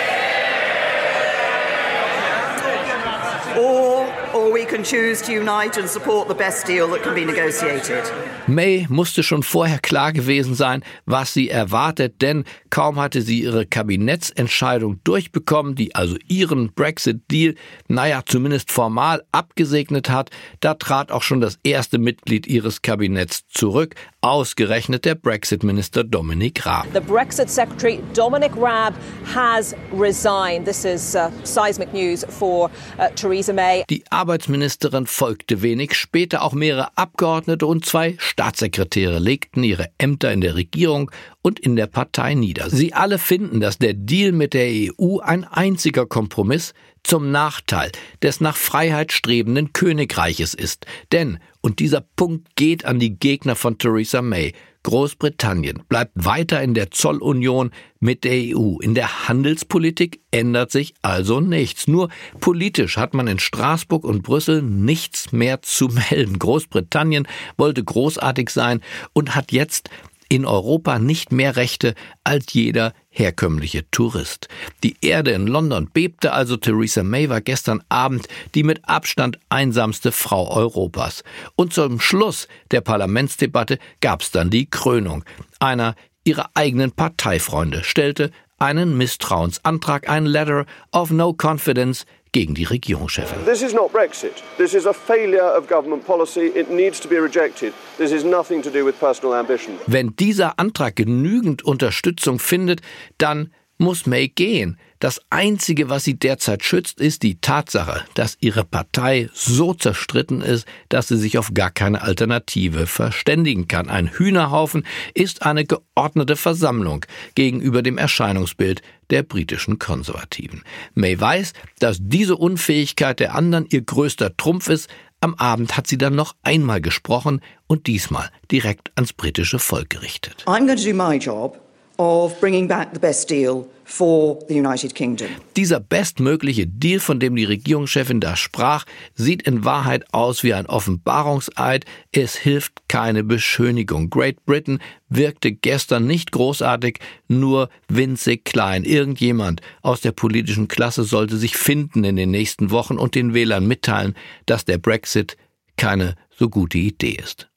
or 3.57 4.07
or 4.33 4.51
we 4.51 4.56
can 4.67 4.83
choose 4.83 5.21
to 5.21 5.31
unite 5.31 5.77
and 5.77 5.89
support 5.89 6.27
the 6.27 6.33
best 6.33 6.67
deal 6.67 6.87
that 6.89 7.03
can 7.03 7.15
be 7.15 7.25
negotiated. 7.25 8.03
May 8.47 8.85
musste 8.89 9.23
schon 9.23 9.43
vorher 9.43 9.79
klar 9.79 10.11
gewesen 10.13 10.55
sein, 10.55 10.83
was 11.05 11.33
sie 11.33 11.49
erwartet, 11.49 12.21
denn 12.21 12.43
kaum 12.69 12.99
hatte 12.99 13.21
sie 13.21 13.41
ihre 13.41 13.65
Kabinettsentscheidung 13.65 14.99
durchbekommen, 15.03 15.75
die 15.75 15.95
also 15.95 16.17
ihren 16.27 16.73
Brexit-Deal, 16.73 17.55
naja, 17.87 18.21
zumindest 18.25 18.71
formal 18.71 19.23
abgesegnet 19.31 20.09
hat, 20.09 20.29
da 20.59 20.73
trat 20.73 21.11
auch 21.11 21.23
schon 21.23 21.41
das 21.41 21.59
erste 21.63 21.97
Mitglied 21.97 22.47
ihres 22.47 22.81
Kabinetts 22.81 23.47
zurück, 23.47 23.95
ausgerechnet 24.21 25.05
der 25.05 25.15
Brexit-Minister 25.15 26.03
Dominic 26.03 26.65
Raab. 26.65 26.87
The 26.93 26.99
Brexit 26.99 27.49
Secretary 27.49 28.01
Dominic 28.13 28.51
Raab 28.57 28.93
has 29.33 29.75
resigned. 29.93 30.65
This 30.65 30.85
is 30.85 31.15
uh, 31.15 31.29
seismic 31.43 31.93
news 31.93 32.25
for 32.29 32.69
uh, 32.99 33.09
Theresa 33.15 33.53
May. 33.53 33.83
Die 33.89 34.03
Arbeitsministerin 34.09 34.56
folgte 35.05 35.61
wenig 35.61 35.93
später. 35.95 36.41
Auch 36.41 36.53
mehrere 36.53 36.97
Abgeordnete 36.97 37.65
und 37.65 37.85
zwei 37.85 38.15
Staatssekretäre 38.17 39.19
legten 39.19 39.63
ihre 39.63 39.89
Ämter 39.97 40.31
in 40.31 40.41
der 40.41 40.55
Regierung 40.55 41.11
und 41.41 41.59
in 41.59 41.75
der 41.75 41.87
Partei 41.87 42.33
nieder. 42.33 42.69
Sie 42.69 42.93
alle 42.93 43.17
finden, 43.17 43.59
dass 43.59 43.77
der 43.77 43.93
Deal 43.93 44.31
mit 44.31 44.53
der 44.53 44.69
EU 44.69 45.19
ein 45.19 45.43
einziger 45.43 46.05
Kompromiss 46.05 46.73
zum 47.03 47.31
Nachteil 47.31 47.91
des 48.21 48.41
nach 48.41 48.57
Freiheit 48.57 49.11
strebenden 49.11 49.73
Königreiches 49.73 50.53
ist. 50.53 50.85
Denn, 51.11 51.39
und 51.61 51.79
dieser 51.79 52.01
Punkt 52.01 52.55
geht 52.55 52.85
an 52.85 52.99
die 52.99 53.17
Gegner 53.17 53.55
von 53.55 53.77
Theresa 53.77 54.21
May, 54.21 54.53
Großbritannien 54.87 55.83
bleibt 55.89 56.13
weiter 56.15 56.61
in 56.61 56.73
der 56.73 56.91
Zollunion 56.91 57.71
mit 57.99 58.23
der 58.23 58.55
EU. 58.55 58.77
In 58.79 58.95
der 58.95 59.27
Handelspolitik 59.27 60.21
ändert 60.31 60.71
sich 60.71 60.93
also 61.01 61.41
nichts. 61.41 61.89
Nur 61.89 62.07
politisch 62.39 62.95
hat 62.95 63.13
man 63.13 63.27
in 63.27 63.37
Straßburg 63.37 64.05
und 64.05 64.23
Brüssel 64.23 64.61
nichts 64.61 65.33
mehr 65.33 65.61
zu 65.61 65.89
melden. 66.09 66.39
Großbritannien 66.39 67.27
wollte 67.57 67.83
großartig 67.83 68.49
sein 68.49 68.79
und 69.11 69.35
hat 69.35 69.51
jetzt 69.51 69.89
in 70.29 70.45
Europa 70.45 70.99
nicht 70.99 71.31
mehr 71.31 71.55
Rechte 71.55 71.95
als 72.23 72.53
jeder 72.53 72.93
herkömmliche 73.09 73.89
Tourist. 73.91 74.47
Die 74.83 74.95
Erde 75.01 75.31
in 75.31 75.47
London 75.47 75.89
bebte, 75.91 76.33
also 76.33 76.57
Theresa 76.57 77.03
May 77.03 77.29
war 77.29 77.41
gestern 77.41 77.83
Abend 77.89 78.27
die 78.55 78.63
mit 78.63 78.87
Abstand 78.87 79.39
einsamste 79.49 80.11
Frau 80.11 80.49
Europas. 80.55 81.23
Und 81.55 81.73
zum 81.73 81.99
Schluss 81.99 82.47
der 82.71 82.81
Parlamentsdebatte 82.81 83.79
gab's 84.01 84.31
dann 84.31 84.49
die 84.49 84.69
Krönung. 84.69 85.23
Einer 85.59 85.95
ihrer 86.23 86.49
eigenen 86.53 86.91
Parteifreunde 86.91 87.83
stellte 87.83 88.31
einen 88.59 88.97
Misstrauensantrag, 88.97 90.09
ein 90.09 90.25
Letter 90.25 90.65
of 90.91 91.11
No 91.11 91.33
Confidence 91.33 92.05
gegen 92.31 92.53
die 92.53 92.65
Regierungschefin. 92.65 93.45
This 93.45 93.61
is 93.61 93.73
not 93.73 93.91
Brexit. 93.91 94.43
This 94.57 94.73
is 94.73 94.85
a 94.85 94.93
failure 94.93 95.55
of 95.57 95.67
government 95.67 96.05
policy. 96.05 96.47
It 96.47 96.69
needs 96.69 96.99
to 96.99 97.07
be 97.07 97.17
rejected. 97.17 97.73
This 97.97 98.11
is 98.11 98.23
nothing 98.23 98.61
to 98.61 98.69
do 98.69 98.85
with 98.85 98.99
personal 98.99 99.33
ambition. 99.35 99.77
Wenn 99.87 100.15
dieser 100.15 100.59
Antrag 100.59 100.95
genügend 100.95 101.63
Unterstützung 101.63 102.39
findet, 102.39 102.81
dann 103.17 103.51
muss 103.77 104.05
May 104.05 104.27
gehen. 104.27 104.77
Das 104.99 105.21
Einzige, 105.29 105.89
was 105.89 106.05
sie 106.05 106.15
derzeit 106.17 106.63
schützt, 106.63 106.99
ist 106.99 107.21
die 107.21 107.39
Tatsache, 107.39 108.03
dass 108.15 108.37
ihre 108.39 108.63
Partei 108.63 109.29
so 109.31 109.75
zerstritten 109.75 110.41
ist, 110.41 110.65
dass 110.89 111.07
sie 111.07 111.17
sich 111.17 111.37
auf 111.37 111.53
gar 111.53 111.69
keine 111.69 112.01
Alternative 112.01 112.87
verständigen 112.87 113.67
kann. 113.67 113.89
Ein 113.89 114.07
Hühnerhaufen 114.07 114.87
ist 115.13 115.43
eine 115.43 115.65
geordnete 115.65 116.35
Versammlung 116.35 117.05
gegenüber 117.35 117.83
dem 117.83 117.99
Erscheinungsbild 117.99 118.81
der 119.11 119.21
britischen 119.21 119.77
Konservativen. 119.77 120.63
May 120.95 121.19
weiß, 121.19 121.53
dass 121.77 121.99
diese 122.01 122.35
Unfähigkeit 122.35 123.19
der 123.19 123.35
anderen 123.35 123.67
ihr 123.69 123.81
größter 123.81 124.35
Trumpf 124.35 124.67
ist, 124.67 124.89
am 125.21 125.35
Abend 125.35 125.77
hat 125.77 125.87
sie 125.87 125.97
dann 125.97 126.15
noch 126.15 126.35
einmal 126.41 126.81
gesprochen 126.81 127.41
und 127.67 127.87
diesmal 127.87 128.29
direkt 128.51 128.91
ans 128.95 129.13
britische 129.13 129.59
Volk 129.59 129.89
gerichtet. 129.91 130.43
I'm 130.47 130.65
going 130.65 130.77
to 130.77 130.83
do 130.83 130.93
my 130.93 131.17
job 131.17 131.66
of 131.97 132.39
bringing 132.39 132.67
back 132.67 132.89
the 132.93 132.99
best 132.99 133.29
deal 133.29 133.67
for 133.87 134.39
the 134.49 134.55
United 134.55 134.93
Kingdom. 134.93 135.27
Dieser 135.55 135.79
bestmögliche 135.79 136.67
Deal, 136.67 136.99
von 136.99 137.19
dem 137.19 137.35
die 137.35 137.45
Regierungschefin 137.45 138.19
da 138.19 138.35
sprach, 138.35 138.85
sieht 139.15 139.43
in 139.43 139.63
Wahrheit 139.63 140.13
aus 140.13 140.43
wie 140.43 140.53
ein 140.53 140.65
Offenbarungseid. 140.65 141.85
Es 142.11 142.35
hilft 142.35 142.89
keine 142.89 143.23
Beschönigung. 143.23 144.09
Great 144.09 144.45
Britain 144.45 144.79
wirkte 145.07 145.53
gestern 145.53 146.05
nicht 146.05 146.31
großartig, 146.33 146.99
nur 147.27 147.69
winzig 147.87 148.43
klein. 148.43 148.83
Irgendjemand 148.83 149.61
aus 149.81 150.01
der 150.01 150.11
politischen 150.11 150.67
Klasse 150.67 151.03
sollte 151.03 151.37
sich 151.37 151.55
finden 151.55 152.03
in 152.03 152.17
den 152.17 152.31
nächsten 152.31 152.71
Wochen 152.71 152.97
und 152.97 153.15
den 153.15 153.33
Wählern 153.33 153.67
mitteilen, 153.67 154.15
dass 154.45 154.65
der 154.65 154.77
Brexit 154.77 155.37
keine 155.77 156.15
so 156.37 156.49
gute 156.49 156.77
Idee 156.77 157.17
ist. 157.23 157.47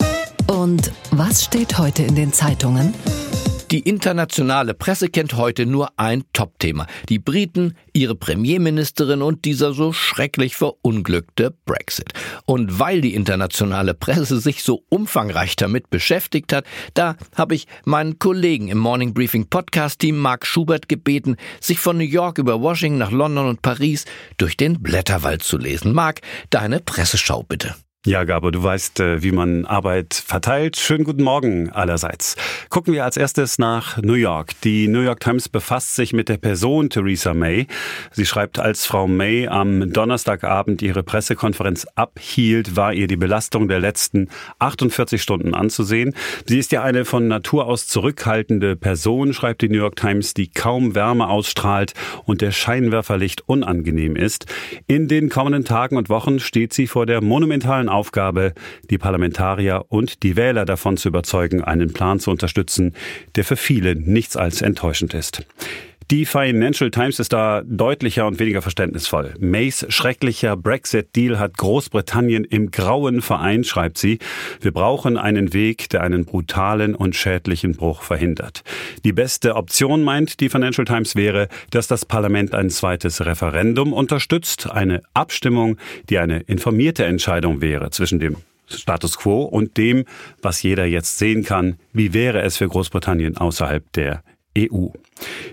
Und 0.46 0.92
was 1.10 1.44
steht 1.44 1.78
heute 1.78 2.02
in 2.04 2.14
den 2.14 2.32
Zeitungen? 2.32 2.94
Die 3.70 3.88
internationale 3.88 4.74
Presse 4.74 5.08
kennt 5.08 5.34
heute 5.34 5.64
nur 5.64 5.90
ein 5.96 6.24
Topthema. 6.32 6.88
Die 7.08 7.20
Briten, 7.20 7.76
ihre 7.92 8.16
Premierministerin 8.16 9.22
und 9.22 9.44
dieser 9.44 9.74
so 9.74 9.92
schrecklich 9.92 10.56
verunglückte 10.56 11.54
Brexit. 11.66 12.12
Und 12.46 12.80
weil 12.80 13.00
die 13.00 13.14
internationale 13.14 13.94
Presse 13.94 14.40
sich 14.40 14.64
so 14.64 14.82
umfangreich 14.88 15.54
damit 15.54 15.88
beschäftigt 15.88 16.52
hat, 16.52 16.64
da 16.94 17.14
habe 17.36 17.54
ich 17.54 17.68
meinen 17.84 18.18
Kollegen 18.18 18.66
im 18.66 18.78
Morning 18.78 19.14
Briefing 19.14 19.48
Podcast 19.48 20.00
Team 20.00 20.18
Mark 20.18 20.46
Schubert 20.46 20.88
gebeten, 20.88 21.36
sich 21.60 21.78
von 21.78 21.96
New 21.96 22.02
York 22.02 22.38
über 22.38 22.60
Washington 22.60 22.98
nach 22.98 23.12
London 23.12 23.46
und 23.46 23.62
Paris 23.62 24.04
durch 24.36 24.56
den 24.56 24.82
Blätterwald 24.82 25.44
zu 25.44 25.58
lesen. 25.58 25.92
Mark, 25.92 26.22
deine 26.50 26.80
Presseschau 26.80 27.44
bitte. 27.44 27.76
Ja, 28.06 28.24
Gabo, 28.24 28.50
du 28.50 28.62
weißt, 28.62 29.00
äh, 29.00 29.22
wie 29.22 29.30
man 29.30 29.66
Arbeit 29.66 30.14
verteilt. 30.14 30.78
Schönen 30.78 31.04
guten 31.04 31.22
Morgen 31.22 31.68
allerseits. 31.68 32.34
Gucken 32.70 32.94
wir 32.94 33.04
als 33.04 33.18
erstes 33.18 33.58
nach 33.58 34.00
New 34.00 34.14
York. 34.14 34.58
Die 34.62 34.88
New 34.88 35.02
York 35.02 35.20
Times 35.20 35.50
befasst 35.50 35.96
sich 35.96 36.14
mit 36.14 36.30
der 36.30 36.38
Person 36.38 36.88
Theresa 36.88 37.34
May. 37.34 37.66
Sie 38.10 38.24
schreibt, 38.24 38.58
als 38.58 38.86
Frau 38.86 39.06
May 39.06 39.48
am 39.48 39.92
Donnerstagabend 39.92 40.80
ihre 40.80 41.02
Pressekonferenz 41.02 41.86
abhielt, 41.94 42.74
war 42.74 42.94
ihr 42.94 43.06
die 43.06 43.18
Belastung 43.18 43.68
der 43.68 43.80
letzten 43.80 44.30
48 44.60 45.20
Stunden 45.20 45.52
anzusehen. 45.52 46.14
Sie 46.46 46.58
ist 46.58 46.72
ja 46.72 46.82
eine 46.82 47.04
von 47.04 47.28
Natur 47.28 47.66
aus 47.66 47.86
zurückhaltende 47.86 48.76
Person, 48.76 49.34
schreibt 49.34 49.60
die 49.60 49.68
New 49.68 49.76
York 49.76 49.96
Times, 49.96 50.32
die 50.32 50.48
kaum 50.48 50.94
Wärme 50.94 51.28
ausstrahlt 51.28 51.92
und 52.24 52.40
der 52.40 52.52
Scheinwerferlicht 52.52 53.46
unangenehm 53.46 54.16
ist. 54.16 54.46
In 54.86 55.06
den 55.06 55.28
kommenden 55.28 55.66
Tagen 55.66 55.98
und 55.98 56.08
Wochen 56.08 56.40
steht 56.40 56.72
sie 56.72 56.86
vor 56.86 57.04
der 57.04 57.22
monumentalen 57.22 57.89
Aufgabe, 57.90 58.54
die 58.88 58.98
Parlamentarier 58.98 59.84
und 59.88 60.22
die 60.22 60.36
Wähler 60.36 60.64
davon 60.64 60.96
zu 60.96 61.08
überzeugen, 61.08 61.62
einen 61.62 61.92
Plan 61.92 62.20
zu 62.20 62.30
unterstützen, 62.30 62.94
der 63.34 63.44
für 63.44 63.56
viele 63.56 63.96
nichts 63.96 64.36
als 64.36 64.62
enttäuschend 64.62 65.14
ist. 65.14 65.46
Die 66.10 66.26
Financial 66.26 66.90
Times 66.90 67.20
ist 67.20 67.32
da 67.32 67.62
deutlicher 67.64 68.26
und 68.26 68.40
weniger 68.40 68.62
verständnisvoll. 68.62 69.34
Mays 69.38 69.86
schrecklicher 69.90 70.56
Brexit-Deal 70.56 71.38
hat 71.38 71.56
Großbritannien 71.56 72.42
im 72.42 72.72
Grauen 72.72 73.22
vereint, 73.22 73.64
schreibt 73.68 73.96
sie. 73.96 74.18
Wir 74.60 74.72
brauchen 74.72 75.16
einen 75.16 75.52
Weg, 75.52 75.88
der 75.90 76.02
einen 76.02 76.24
brutalen 76.24 76.96
und 76.96 77.14
schädlichen 77.14 77.76
Bruch 77.76 78.02
verhindert. 78.02 78.64
Die 79.04 79.12
beste 79.12 79.54
Option, 79.54 80.02
meint 80.02 80.40
die 80.40 80.48
Financial 80.48 80.84
Times, 80.84 81.14
wäre, 81.14 81.46
dass 81.70 81.86
das 81.86 82.04
Parlament 82.04 82.56
ein 82.56 82.70
zweites 82.70 83.24
Referendum 83.24 83.92
unterstützt, 83.92 84.68
eine 84.68 85.02
Abstimmung, 85.14 85.76
die 86.08 86.18
eine 86.18 86.40
informierte 86.40 87.04
Entscheidung 87.04 87.60
wäre 87.60 87.90
zwischen 87.90 88.18
dem 88.18 88.38
Status 88.66 89.16
quo 89.16 89.42
und 89.42 89.76
dem, 89.76 90.06
was 90.42 90.60
jeder 90.60 90.86
jetzt 90.86 91.18
sehen 91.18 91.44
kann, 91.44 91.76
wie 91.92 92.12
wäre 92.12 92.42
es 92.42 92.56
für 92.56 92.66
Großbritannien 92.66 93.36
außerhalb 93.36 93.92
der 93.92 94.24
EU. 94.58 94.88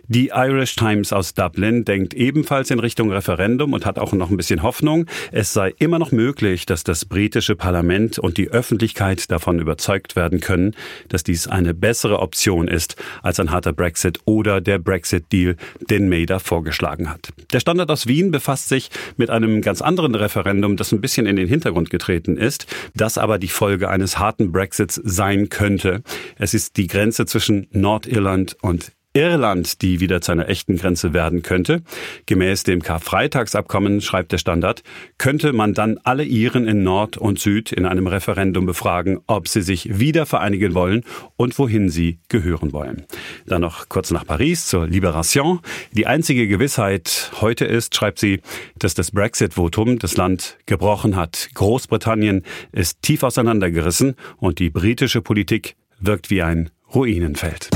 Die 0.08 0.32
Irish 0.34 0.76
Times 0.76 1.12
aus 1.14 1.34
Dublin 1.34 1.86
denkt 1.86 2.14
ebenfalls 2.14 2.72
in 2.72 2.80
Richtung 2.80 3.12
Referendum 3.12 3.74
und 3.74 3.86
hat 3.86 4.00
auch 4.00 4.14
noch 4.14 4.30
ein 4.30 4.38
bisschen 4.38 4.64
Hoffnung. 4.64 5.06
Es 5.32 5.54
sei 5.54 5.74
immer 5.80 6.00
noch 6.00 6.12
möglich, 6.12 6.66
dass 6.66 6.84
das 6.84 7.06
britische 7.06 7.56
Parlament 7.56 8.20
und 8.20 8.38
die 8.38 8.50
Öffentlichkeit 8.50 9.30
davon 9.32 9.60
überzeugt 9.60 10.16
werden 10.16 10.40
können, 10.40 10.76
dass 11.10 11.24
dies 11.24 11.48
eine 11.48 11.74
bessere 11.74 12.20
Option 12.20 12.68
ist 12.68 12.96
als 13.22 13.40
ein 13.40 13.52
harter 13.52 13.74
Brexit 13.74 14.20
oder 14.26 14.62
der 14.62 14.80
Brexit-Deal, 14.80 15.56
den 15.90 16.10
May 16.10 16.26
da 16.26 16.40
vorgeschlagen 16.40 17.10
hat. 17.10 17.30
Der 17.52 17.60
Standard 17.60 17.92
aus 17.92 18.08
Wien 18.08 18.32
befasst 18.32 18.70
sich 18.70 18.90
mit 19.18 19.30
einem 19.30 19.62
ganz 19.62 19.82
anderen 19.82 20.16
Referendum, 20.16 20.78
das 20.78 20.92
ein 20.92 21.02
bisschen 21.02 21.26
in 21.26 21.36
den 21.36 21.48
Hintergrund 21.48 21.90
getreten 21.90 22.38
ist, 22.38 22.66
das 22.96 23.18
aber 23.18 23.40
die 23.40 23.48
Folge 23.48 23.90
eines 23.90 24.20
harten 24.20 24.52
Brexits 24.52 25.02
sein 25.04 25.50
könnte. 25.50 26.02
Es 26.38 26.54
ist 26.54 26.78
die 26.78 26.88
Grenze 26.88 27.26
zwischen 27.26 27.68
Nordirland 27.72 28.58
und 28.62 28.92
Irland, 29.18 29.82
die 29.82 30.00
wieder 30.00 30.22
zu 30.22 30.32
einer 30.32 30.48
echten 30.48 30.78
Grenze 30.78 31.12
werden 31.12 31.42
könnte. 31.42 31.82
Gemäß 32.28 32.64
dem 32.64 32.84
Karfreitagsabkommen, 32.84 34.00
schreibt 34.02 34.32
der 34.32 34.38
Standard, 34.38 34.84
könnte 35.18 35.54
man 35.54 35.74
dann 35.74 35.98
alle 36.04 36.24
Iren 36.24 36.68
in 36.68 36.84
Nord 36.84 37.18
und 37.18 37.40
Süd 37.40 37.72
in 37.72 37.88
einem 37.88 38.06
Referendum 38.06 38.68
befragen, 38.68 39.20
ob 39.26 39.48
sie 39.48 39.64
sich 39.64 39.98
wieder 39.98 40.28
vereinigen 40.28 40.76
wollen 40.76 41.04
und 41.36 41.58
wohin 41.58 41.90
sie 41.90 42.20
gehören 42.30 42.74
wollen. 42.74 43.06
Dann 43.48 43.62
noch 43.62 43.90
kurz 43.90 44.12
nach 44.12 44.26
Paris 44.26 44.68
zur 44.68 44.86
Liberation. 44.86 45.62
Die 45.94 46.06
einzige 46.06 46.48
Gewissheit 46.48 47.32
heute 47.42 47.66
ist, 47.66 47.96
schreibt 47.96 48.20
sie, 48.20 48.42
dass 48.78 48.94
das 48.94 49.10
Brexit-Votum 49.10 49.98
das 49.98 50.16
Land 50.16 50.60
gebrochen 50.68 51.16
hat. 51.16 51.50
Großbritannien 51.56 52.44
ist 52.72 53.02
tief 53.02 53.24
auseinandergerissen 53.24 54.14
und 54.38 54.60
die 54.60 54.70
britische 54.70 55.24
Politik 55.24 55.76
wirkt 56.00 56.30
wie 56.30 56.44
ein 56.44 56.70
Ruinenfeld. 56.94 57.70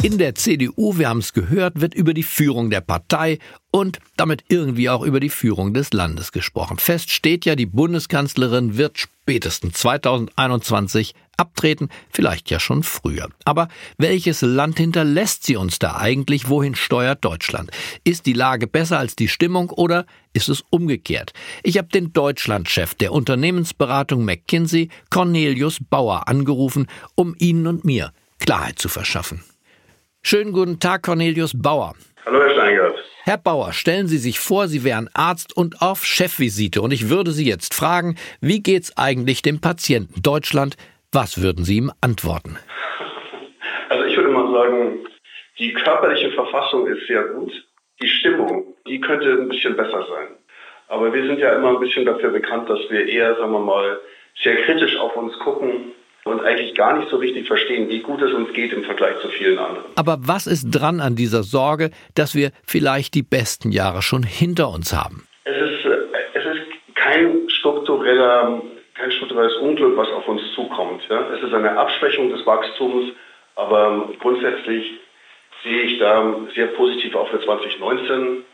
In 0.00 0.16
der 0.16 0.36
CDU, 0.36 0.96
wir 0.96 1.08
haben 1.08 1.18
es 1.18 1.32
gehört, 1.32 1.80
wird 1.80 1.92
über 1.92 2.14
die 2.14 2.22
Führung 2.22 2.70
der 2.70 2.80
Partei 2.80 3.40
und 3.72 3.98
damit 4.16 4.44
irgendwie 4.48 4.88
auch 4.88 5.02
über 5.02 5.18
die 5.18 5.28
Führung 5.28 5.74
des 5.74 5.92
Landes 5.92 6.30
gesprochen. 6.30 6.78
Fest 6.78 7.10
steht 7.10 7.44
ja, 7.44 7.56
die 7.56 7.66
Bundeskanzlerin 7.66 8.76
wird 8.76 8.96
spätestens 8.96 9.74
2021 9.78 11.16
abtreten, 11.36 11.88
vielleicht 12.12 12.48
ja 12.48 12.60
schon 12.60 12.84
früher. 12.84 13.28
Aber 13.44 13.66
welches 13.96 14.40
Land 14.40 14.78
hinterlässt 14.78 15.42
sie 15.44 15.56
uns 15.56 15.80
da 15.80 15.96
eigentlich? 15.96 16.48
Wohin 16.48 16.76
steuert 16.76 17.24
Deutschland? 17.24 17.72
Ist 18.04 18.26
die 18.26 18.34
Lage 18.34 18.68
besser 18.68 19.00
als 19.00 19.16
die 19.16 19.28
Stimmung 19.28 19.70
oder 19.70 20.06
ist 20.32 20.48
es 20.48 20.62
umgekehrt? 20.70 21.32
Ich 21.64 21.76
habe 21.76 21.88
den 21.88 22.12
Deutschlandchef 22.12 22.94
der 22.94 23.12
Unternehmensberatung 23.12 24.24
McKinsey, 24.24 24.90
Cornelius 25.10 25.80
Bauer, 25.90 26.28
angerufen, 26.28 26.86
um 27.16 27.34
Ihnen 27.36 27.66
und 27.66 27.84
mir 27.84 28.12
Klarheit 28.38 28.78
zu 28.78 28.88
verschaffen. 28.88 29.42
Schönen 30.22 30.52
guten 30.52 30.78
Tag, 30.78 31.04
Cornelius 31.04 31.52
Bauer. 31.56 31.94
Hallo, 32.26 32.40
Herr 32.40 32.50
Steingart. 32.50 32.94
Herr 33.24 33.38
Bauer, 33.38 33.72
stellen 33.72 34.08
Sie 34.08 34.18
sich 34.18 34.38
vor, 34.40 34.68
Sie 34.68 34.84
wären 34.84 35.08
Arzt 35.14 35.56
und 35.56 35.80
auf 35.80 36.04
Chefvisite 36.04 36.82
und 36.82 36.92
ich 36.92 37.08
würde 37.08 37.30
Sie 37.30 37.48
jetzt 37.48 37.72
fragen, 37.72 38.16
wie 38.40 38.62
geht's 38.62 38.96
eigentlich 38.96 39.42
dem 39.42 39.60
Patienten 39.60 40.20
Deutschland? 40.20 40.76
Was 41.12 41.40
würden 41.40 41.64
Sie 41.64 41.76
ihm 41.76 41.92
antworten? 42.00 42.58
Also 43.88 44.04
ich 44.04 44.16
würde 44.16 44.30
mal 44.30 44.52
sagen, 44.52 45.06
die 45.58 45.72
körperliche 45.72 46.32
Verfassung 46.32 46.86
ist 46.88 47.06
sehr 47.06 47.22
gut. 47.24 47.52
Die 48.02 48.08
Stimmung, 48.08 48.74
die 48.86 49.00
könnte 49.00 49.30
ein 49.30 49.48
bisschen 49.48 49.76
besser 49.76 50.06
sein. 50.08 50.28
Aber 50.88 51.12
wir 51.12 51.26
sind 51.26 51.38
ja 51.38 51.54
immer 51.54 51.70
ein 51.70 51.80
bisschen 51.80 52.04
dafür 52.04 52.30
bekannt, 52.30 52.68
dass 52.68 52.80
wir 52.90 53.06
eher, 53.06 53.34
sagen 53.36 53.52
wir 53.52 53.60
mal, 53.60 54.00
sehr 54.42 54.56
kritisch 54.64 54.96
auf 54.96 55.16
uns 55.16 55.38
gucken 55.38 55.92
und 56.28 56.40
eigentlich 56.40 56.74
gar 56.74 56.96
nicht 56.96 57.10
so 57.10 57.16
richtig 57.16 57.46
verstehen, 57.46 57.88
wie 57.88 58.00
gut 58.00 58.22
es 58.22 58.32
uns 58.32 58.52
geht 58.52 58.72
im 58.72 58.84
Vergleich 58.84 59.18
zu 59.20 59.28
vielen 59.28 59.58
anderen. 59.58 59.84
Aber 59.96 60.18
was 60.20 60.46
ist 60.46 60.70
dran 60.70 61.00
an 61.00 61.16
dieser 61.16 61.42
Sorge, 61.42 61.90
dass 62.14 62.34
wir 62.34 62.50
vielleicht 62.66 63.14
die 63.14 63.22
besten 63.22 63.72
Jahre 63.72 64.02
schon 64.02 64.22
hinter 64.22 64.68
uns 64.70 64.92
haben? 64.92 65.26
Es 65.44 65.56
ist, 65.56 65.84
äh, 65.86 65.96
es 66.34 66.44
ist 66.44 66.94
kein 66.94 67.48
struktureller, 67.48 68.62
kein 68.94 69.12
strukturelles 69.12 69.54
Unglück, 69.56 69.96
was 69.96 70.08
auf 70.08 70.28
uns 70.28 70.42
zukommt. 70.54 71.02
Ja? 71.08 71.28
Es 71.34 71.42
ist 71.42 71.54
eine 71.54 71.78
Abschwächung 71.78 72.30
des 72.30 72.44
Wachstums, 72.46 73.12
aber 73.56 74.10
grundsätzlich 74.20 74.92
sehe 75.62 75.82
ich 75.82 75.98
da 75.98 76.34
sehr 76.54 76.68
positiv 76.68 77.14
auch 77.14 77.28
für 77.28 77.40
2019. 77.40 78.44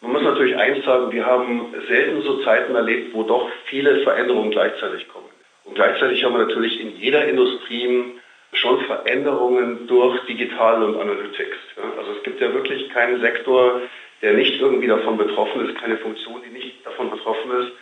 Man 0.00 0.12
muss 0.12 0.22
natürlich 0.22 0.56
eins 0.56 0.84
sagen, 0.84 1.12
wir 1.12 1.26
haben 1.26 1.74
selten 1.88 2.22
so 2.22 2.42
Zeiten 2.42 2.74
erlebt, 2.74 3.14
wo 3.14 3.24
doch 3.24 3.48
viele 3.66 4.00
Veränderungen 4.00 4.50
gleichzeitig 4.50 5.08
kommen. 5.08 5.26
Und 5.68 5.74
gleichzeitig 5.74 6.24
haben 6.24 6.32
wir 6.32 6.46
natürlich 6.46 6.80
in 6.80 6.96
jeder 6.96 7.28
Industrie 7.28 8.14
schon 8.54 8.80
Veränderungen 8.86 9.86
durch 9.86 10.24
Digital 10.24 10.82
und 10.82 10.98
Analytics. 10.98 11.58
Also 11.98 12.12
es 12.16 12.22
gibt 12.22 12.40
ja 12.40 12.54
wirklich 12.54 12.88
keinen 12.88 13.20
Sektor, 13.20 13.82
der 14.22 14.32
nicht 14.32 14.58
irgendwie 14.58 14.86
davon 14.86 15.18
betroffen 15.18 15.68
ist, 15.68 15.78
keine 15.78 15.98
Funktion, 15.98 16.40
die 16.42 16.58
nicht 16.58 16.86
davon 16.86 17.10
betroffen 17.10 17.50
ist. 17.60 17.72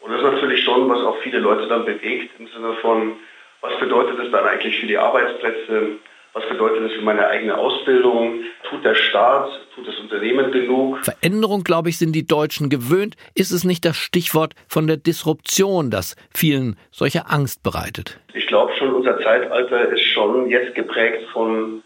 Und 0.00 0.10
das 0.10 0.20
ist 0.20 0.32
natürlich 0.32 0.64
schon, 0.64 0.88
was 0.88 0.98
auch 0.98 1.18
viele 1.18 1.38
Leute 1.38 1.68
dann 1.68 1.84
bewegt 1.84 2.32
im 2.40 2.48
Sinne 2.48 2.74
von, 2.82 3.16
was 3.60 3.78
bedeutet 3.78 4.18
es 4.18 4.32
dann 4.32 4.44
eigentlich 4.44 4.80
für 4.80 4.86
die 4.86 4.98
Arbeitsplätze, 4.98 5.98
was 6.38 6.48
bedeutet 6.48 6.84
das 6.84 6.92
für 6.92 7.02
meine 7.02 7.26
eigene 7.26 7.56
Ausbildung? 7.56 8.40
Tut 8.68 8.84
der 8.84 8.94
Staat, 8.94 9.50
tut 9.74 9.88
das 9.88 9.98
Unternehmen 9.98 10.52
genug? 10.52 10.98
Veränderung, 11.04 11.64
glaube 11.64 11.88
ich, 11.88 11.98
sind 11.98 12.12
die 12.12 12.26
Deutschen 12.26 12.68
gewöhnt. 12.68 13.16
Ist 13.34 13.50
es 13.50 13.64
nicht 13.64 13.84
das 13.84 13.96
Stichwort 13.96 14.54
von 14.68 14.86
der 14.86 14.98
Disruption, 14.98 15.90
das 15.90 16.14
vielen 16.34 16.76
solche 16.92 17.28
Angst 17.28 17.62
bereitet? 17.64 18.20
Ich 18.34 18.46
glaube 18.46 18.72
schon, 18.78 18.94
unser 18.94 19.18
Zeitalter 19.20 19.88
ist 19.88 20.04
schon 20.04 20.48
jetzt 20.48 20.76
geprägt 20.76 21.28
von 21.32 21.82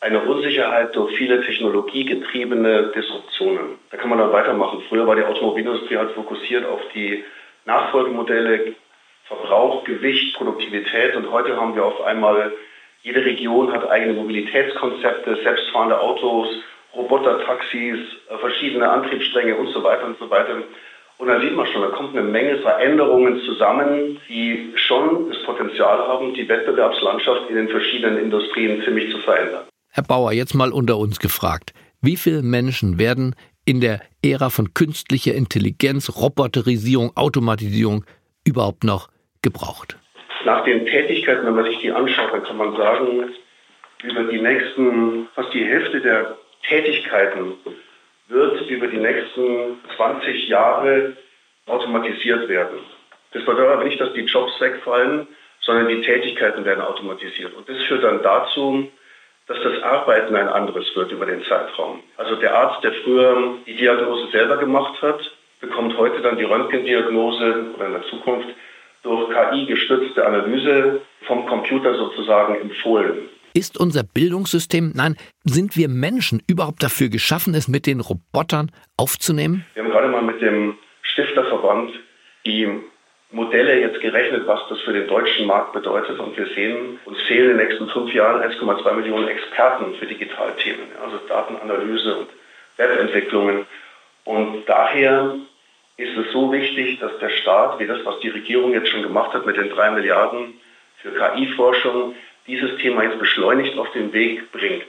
einer 0.00 0.26
Unsicherheit 0.26 0.96
durch 0.96 1.14
viele 1.16 1.44
technologiegetriebene 1.44 2.92
Disruptionen. 2.96 3.78
Da 3.90 3.98
kann 3.98 4.08
man 4.08 4.18
dann 4.18 4.32
weitermachen. 4.32 4.82
Früher 4.88 5.06
war 5.06 5.16
die 5.16 5.24
Automobilindustrie 5.24 5.98
halt 5.98 6.12
fokussiert 6.12 6.64
auf 6.64 6.80
die 6.94 7.22
Nachfolgemodelle, 7.66 8.74
Verbrauch, 9.28 9.84
Gewicht, 9.84 10.34
Produktivität 10.36 11.14
und 11.14 11.30
heute 11.30 11.56
haben 11.56 11.76
wir 11.76 11.84
auf 11.84 12.00
einmal 12.02 12.52
jede 13.02 13.24
Region 13.24 13.72
hat 13.72 13.88
eigene 13.90 14.14
Mobilitätskonzepte, 14.14 15.38
selbstfahrende 15.42 16.00
Autos, 16.00 16.48
Robotertaxis, 16.94 17.98
äh, 18.28 18.38
verschiedene 18.38 18.88
Antriebsstränge 18.88 19.56
und 19.56 19.68
so 19.68 19.82
weiter 19.82 20.06
und 20.06 20.18
so 20.18 20.30
weiter. 20.30 20.62
Und 21.18 21.28
da 21.28 21.40
sieht 21.40 21.54
man 21.54 21.66
schon, 21.66 21.82
da 21.82 21.88
kommt 21.88 22.16
eine 22.16 22.26
Menge 22.26 22.58
Veränderungen 22.58 23.40
zusammen, 23.46 24.18
die 24.28 24.72
schon 24.76 25.30
das 25.30 25.42
Potenzial 25.44 25.98
haben, 25.98 26.34
die 26.34 26.48
Wettbewerbslandschaft 26.48 27.48
in 27.48 27.56
den 27.56 27.68
verschiedenen 27.68 28.18
Industrien 28.18 28.82
ziemlich 28.84 29.10
zu 29.12 29.18
verändern. 29.18 29.64
Herr 29.90 30.02
Bauer, 30.04 30.32
jetzt 30.32 30.54
mal 30.54 30.72
unter 30.72 30.98
uns 30.98 31.18
gefragt. 31.18 31.72
Wie 32.00 32.16
viele 32.16 32.42
Menschen 32.42 32.98
werden 32.98 33.36
in 33.64 33.80
der 33.80 34.00
Ära 34.24 34.50
von 34.50 34.74
künstlicher 34.74 35.34
Intelligenz, 35.34 36.10
Roboterisierung, 36.16 37.12
Automatisierung 37.16 38.04
überhaupt 38.44 38.84
noch 38.84 39.08
gebraucht? 39.42 39.96
Nach 40.44 40.64
den 40.64 40.86
Tätigkeiten, 40.86 41.46
wenn 41.46 41.54
man 41.54 41.64
sich 41.64 41.78
die 41.78 41.92
anschaut, 41.92 42.32
dann 42.32 42.42
kann 42.42 42.56
man 42.56 42.76
sagen, 42.76 43.32
über 44.02 44.24
die 44.24 44.40
nächsten, 44.40 45.28
fast 45.34 45.52
die 45.54 45.64
Hälfte 45.64 46.00
der 46.00 46.36
Tätigkeiten 46.66 47.54
wird 48.28 48.60
über 48.68 48.86
die 48.88 48.98
nächsten 48.98 49.78
20 49.96 50.48
Jahre 50.48 51.16
automatisiert 51.66 52.48
werden. 52.48 52.78
Das 53.32 53.44
bedeutet 53.44 53.72
aber 53.72 53.84
nicht, 53.84 54.00
dass 54.00 54.12
die 54.12 54.22
Jobs 54.22 54.60
wegfallen, 54.60 55.28
sondern 55.60 55.88
die 55.88 56.02
Tätigkeiten 56.02 56.64
werden 56.64 56.82
automatisiert. 56.82 57.54
Und 57.54 57.68
das 57.68 57.80
führt 57.82 58.02
dann 58.02 58.22
dazu, 58.22 58.90
dass 59.46 59.60
das 59.62 59.82
Arbeiten 59.82 60.34
ein 60.34 60.48
anderes 60.48 60.94
wird 60.94 61.12
über 61.12 61.26
den 61.26 61.42
Zeitraum. 61.44 62.02
Also 62.16 62.36
der 62.36 62.54
Arzt, 62.54 62.82
der 62.84 62.92
früher 63.04 63.54
die 63.66 63.76
Diagnose 63.76 64.30
selber 64.30 64.56
gemacht 64.56 65.00
hat, 65.02 65.20
bekommt 65.60 65.96
heute 65.96 66.20
dann 66.20 66.36
die 66.36 66.44
Röntgendiagnose 66.44 67.66
oder 67.74 67.86
in 67.86 67.92
der 67.92 68.02
Zukunft 68.04 68.48
durch 69.02 69.30
KI-gestützte 69.30 70.26
Analyse 70.26 71.00
vom 71.26 71.46
Computer 71.46 71.94
sozusagen 71.94 72.54
empfohlen. 72.54 73.28
Ist 73.54 73.78
unser 73.78 74.02
Bildungssystem, 74.02 74.92
nein, 74.94 75.16
sind 75.44 75.76
wir 75.76 75.88
Menschen 75.88 76.42
überhaupt 76.46 76.82
dafür 76.82 77.08
geschaffen, 77.10 77.54
es 77.54 77.68
mit 77.68 77.86
den 77.86 78.00
Robotern 78.00 78.70
aufzunehmen? 78.96 79.66
Wir 79.74 79.84
haben 79.84 79.90
gerade 79.90 80.08
mal 80.08 80.22
mit 80.22 80.40
dem 80.40 80.78
Stifterverband 81.02 81.92
die 82.46 82.66
Modelle 83.30 83.80
jetzt 83.80 84.00
gerechnet, 84.00 84.46
was 84.46 84.60
das 84.68 84.80
für 84.80 84.92
den 84.92 85.06
deutschen 85.06 85.46
Markt 85.46 85.72
bedeutet. 85.72 86.18
Und 86.18 86.36
wir 86.36 86.46
sehen, 86.48 86.98
uns 87.04 87.20
fehlen 87.22 87.52
in 87.52 87.58
den 87.58 87.66
nächsten 87.66 87.88
fünf 87.88 88.12
Jahren 88.14 88.42
1,2 88.42 88.92
Millionen 88.94 89.28
Experten 89.28 89.94
für 89.96 90.06
Digitalthemen, 90.06 90.86
also 91.02 91.18
Datenanalyse 91.28 92.16
und 92.18 92.28
Webentwicklungen. 92.76 93.66
Und 94.24 94.64
daher 94.66 95.34
ist 96.02 96.16
es 96.16 96.32
so 96.32 96.52
wichtig, 96.52 96.98
dass 97.00 97.18
der 97.18 97.30
Staat, 97.30 97.78
wie 97.78 97.86
das, 97.86 98.04
was 98.04 98.20
die 98.20 98.28
Regierung 98.28 98.72
jetzt 98.72 98.88
schon 98.88 99.02
gemacht 99.02 99.32
hat 99.32 99.46
mit 99.46 99.56
den 99.56 99.70
drei 99.70 99.90
Milliarden 99.90 100.54
für 101.00 101.12
KI-Forschung, 101.12 102.14
dieses 102.46 102.76
Thema 102.78 103.04
jetzt 103.04 103.18
beschleunigt 103.18 103.78
auf 103.78 103.90
den 103.92 104.12
Weg 104.12 104.50
bringt 104.52 104.86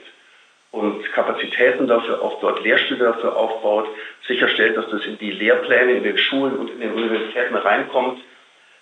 und 0.74 1.04
Kapazitäten 1.12 1.86
dafür 1.86 2.20
aufbaut, 2.20 2.64
Lehrstühle 2.64 3.04
dafür 3.04 3.36
aufbaut, 3.36 3.88
sicherstellt, 4.26 4.76
dass 4.76 4.90
das 4.90 5.06
in 5.06 5.18
die 5.18 5.30
Lehrpläne 5.30 5.92
in 5.92 6.02
den 6.02 6.18
Schulen 6.18 6.56
und 6.56 6.70
in 6.70 6.80
den 6.80 6.92
Universitäten 6.94 7.54
reinkommt, 7.54 8.20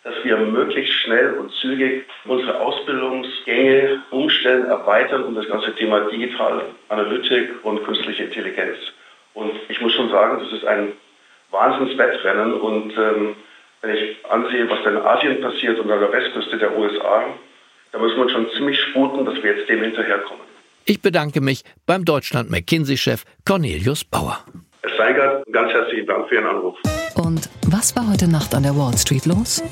dass 0.03 0.15
wir 0.25 0.37
möglichst 0.39 0.95
schnell 0.95 1.35
und 1.35 1.53
zügig 1.53 2.07
unsere 2.25 2.61
Ausbildungsgänge 2.61 4.03
umstellen, 4.11 4.67
erweitern 4.67 5.25
um 5.25 5.35
das 5.35 5.47
ganze 5.47 5.75
Thema 5.75 6.01
Digital 6.01 6.65
Analytik 6.89 7.63
und 7.63 7.85
künstliche 7.85 8.25
Intelligenz. 8.25 8.79
Und 9.35 9.53
ich 9.69 9.81
muss 9.81 9.93
schon 9.93 10.11
sagen, 10.11 10.43
das 10.43 10.53
ist 10.53 10.67
ein 10.67 10.93
Wahnsinnswettrennen. 11.53 12.55
Und 12.55 12.93
ähm, 12.99 13.37
wenn 13.83 13.95
ich 13.95 14.17
ansehe, 14.29 14.69
was 14.69 14.79
da 14.85 14.91
in 14.91 14.97
Asien 14.97 15.41
passiert 15.41 15.79
und 15.79 15.91
an 15.91 16.01
der 16.01 16.13
Westküste 16.13 16.59
der 16.59 16.77
USA, 16.77 17.25
da 17.93 17.99
muss 17.99 18.17
man 18.17 18.29
schon 18.29 18.49
ziemlich 18.57 18.81
sputen, 18.81 19.25
dass 19.25 19.43
wir 19.43 19.57
jetzt 19.57 19.69
dem 19.69 19.83
hinterherkommen. 19.83 20.43
Ich 20.85 21.01
bedanke 21.01 21.41
mich 21.41 21.63
beim 21.87 22.05
Deutschland 22.05 22.51
McKinsey-Chef 22.51 23.23
Cornelius 23.47 24.05
Bauer. 24.05 24.45
Es 24.83 24.97
sei 24.97 25.13
ganz 25.13 25.73
herzlichen 25.73 26.07
Dank 26.07 26.29
für 26.29 26.37
Ihren 26.37 26.47
Anruf. 26.47 26.77
Und 27.15 27.49
was 27.69 27.95
war 27.95 28.11
heute 28.11 28.29
Nacht 28.29 28.55
an 28.55 28.65
der 28.65 28.77
Wall 28.77 28.97
Street 28.97 29.27
los? 29.27 29.63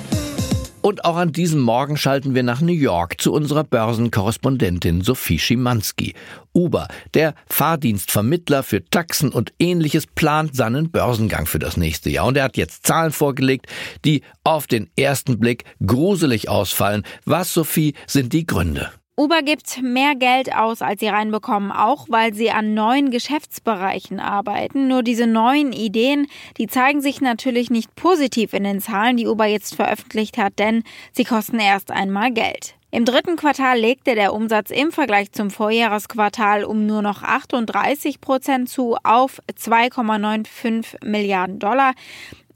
Und 0.83 1.05
auch 1.05 1.17
an 1.17 1.33
diesem 1.33 1.61
Morgen 1.61 1.99
schalten 1.99 2.35
wir 2.35 2.43
nach 2.43 2.63
New 2.63 2.73
York 2.73 3.21
zu 3.21 3.35
unserer 3.35 3.65
Börsenkorrespondentin 3.65 5.03
Sophie 5.03 5.39
Schimanski. 5.39 6.15
Uber, 6.55 6.89
der 7.13 7.35
Fahrdienstvermittler 7.49 8.63
für 8.63 8.83
Taxen 8.87 9.31
und 9.31 9.53
ähnliches, 9.59 10.07
plant 10.07 10.57
seinen 10.57 10.91
Börsengang 10.91 11.45
für 11.45 11.59
das 11.59 11.77
nächste 11.77 12.09
Jahr. 12.09 12.27
Und 12.27 12.39
er 12.39 12.45
hat 12.45 12.57
jetzt 12.57 12.87
Zahlen 12.87 13.13
vorgelegt, 13.13 13.67
die 14.07 14.23
auf 14.43 14.67
den 14.67 14.89
ersten 14.97 15.39
Blick 15.39 15.65
gruselig 15.85 16.49
ausfallen. 16.49 17.05
Was, 17.27 17.53
Sophie, 17.53 17.95
sind 18.07 18.33
die 18.33 18.47
Gründe? 18.47 18.91
Uber 19.21 19.43
gibt 19.43 19.83
mehr 19.83 20.15
Geld 20.15 20.57
aus, 20.57 20.81
als 20.81 21.01
sie 21.01 21.09
reinbekommen, 21.09 21.73
auch 21.73 22.07
weil 22.09 22.33
sie 22.33 22.51
an 22.51 22.73
neuen 22.73 23.11
Geschäftsbereichen 23.11 24.19
arbeiten. 24.19 24.89
Nur 24.89 25.03
diese 25.03 25.27
neuen 25.27 25.75
Ideen, 25.75 26.27
die 26.57 26.69
zeigen 26.69 27.03
sich 27.03 27.21
natürlich 27.21 27.69
nicht 27.69 27.95
positiv 27.97 28.55
in 28.55 28.65
den 28.65 28.81
Zahlen, 28.81 29.19
die 29.19 29.27
Uber 29.27 29.45
jetzt 29.45 29.75
veröffentlicht 29.75 30.39
hat, 30.39 30.59
denn 30.59 30.85
sie 31.13 31.25
kosten 31.25 31.59
erst 31.59 31.91
einmal 31.91 32.33
Geld. 32.33 32.77
Im 32.93 33.05
dritten 33.05 33.37
Quartal 33.37 33.79
legte 33.79 34.15
der 34.15 34.33
Umsatz 34.33 34.71
im 34.71 34.91
Vergleich 34.91 35.31
zum 35.33 35.51
Vorjahresquartal 35.51 36.65
um 36.65 36.87
nur 36.87 37.03
noch 37.03 37.23
38 37.23 38.23
Prozent 38.23 38.71
zu 38.71 38.97
auf 39.05 39.43
2,95 39.53 41.05
Milliarden 41.05 41.59
Dollar. 41.59 41.93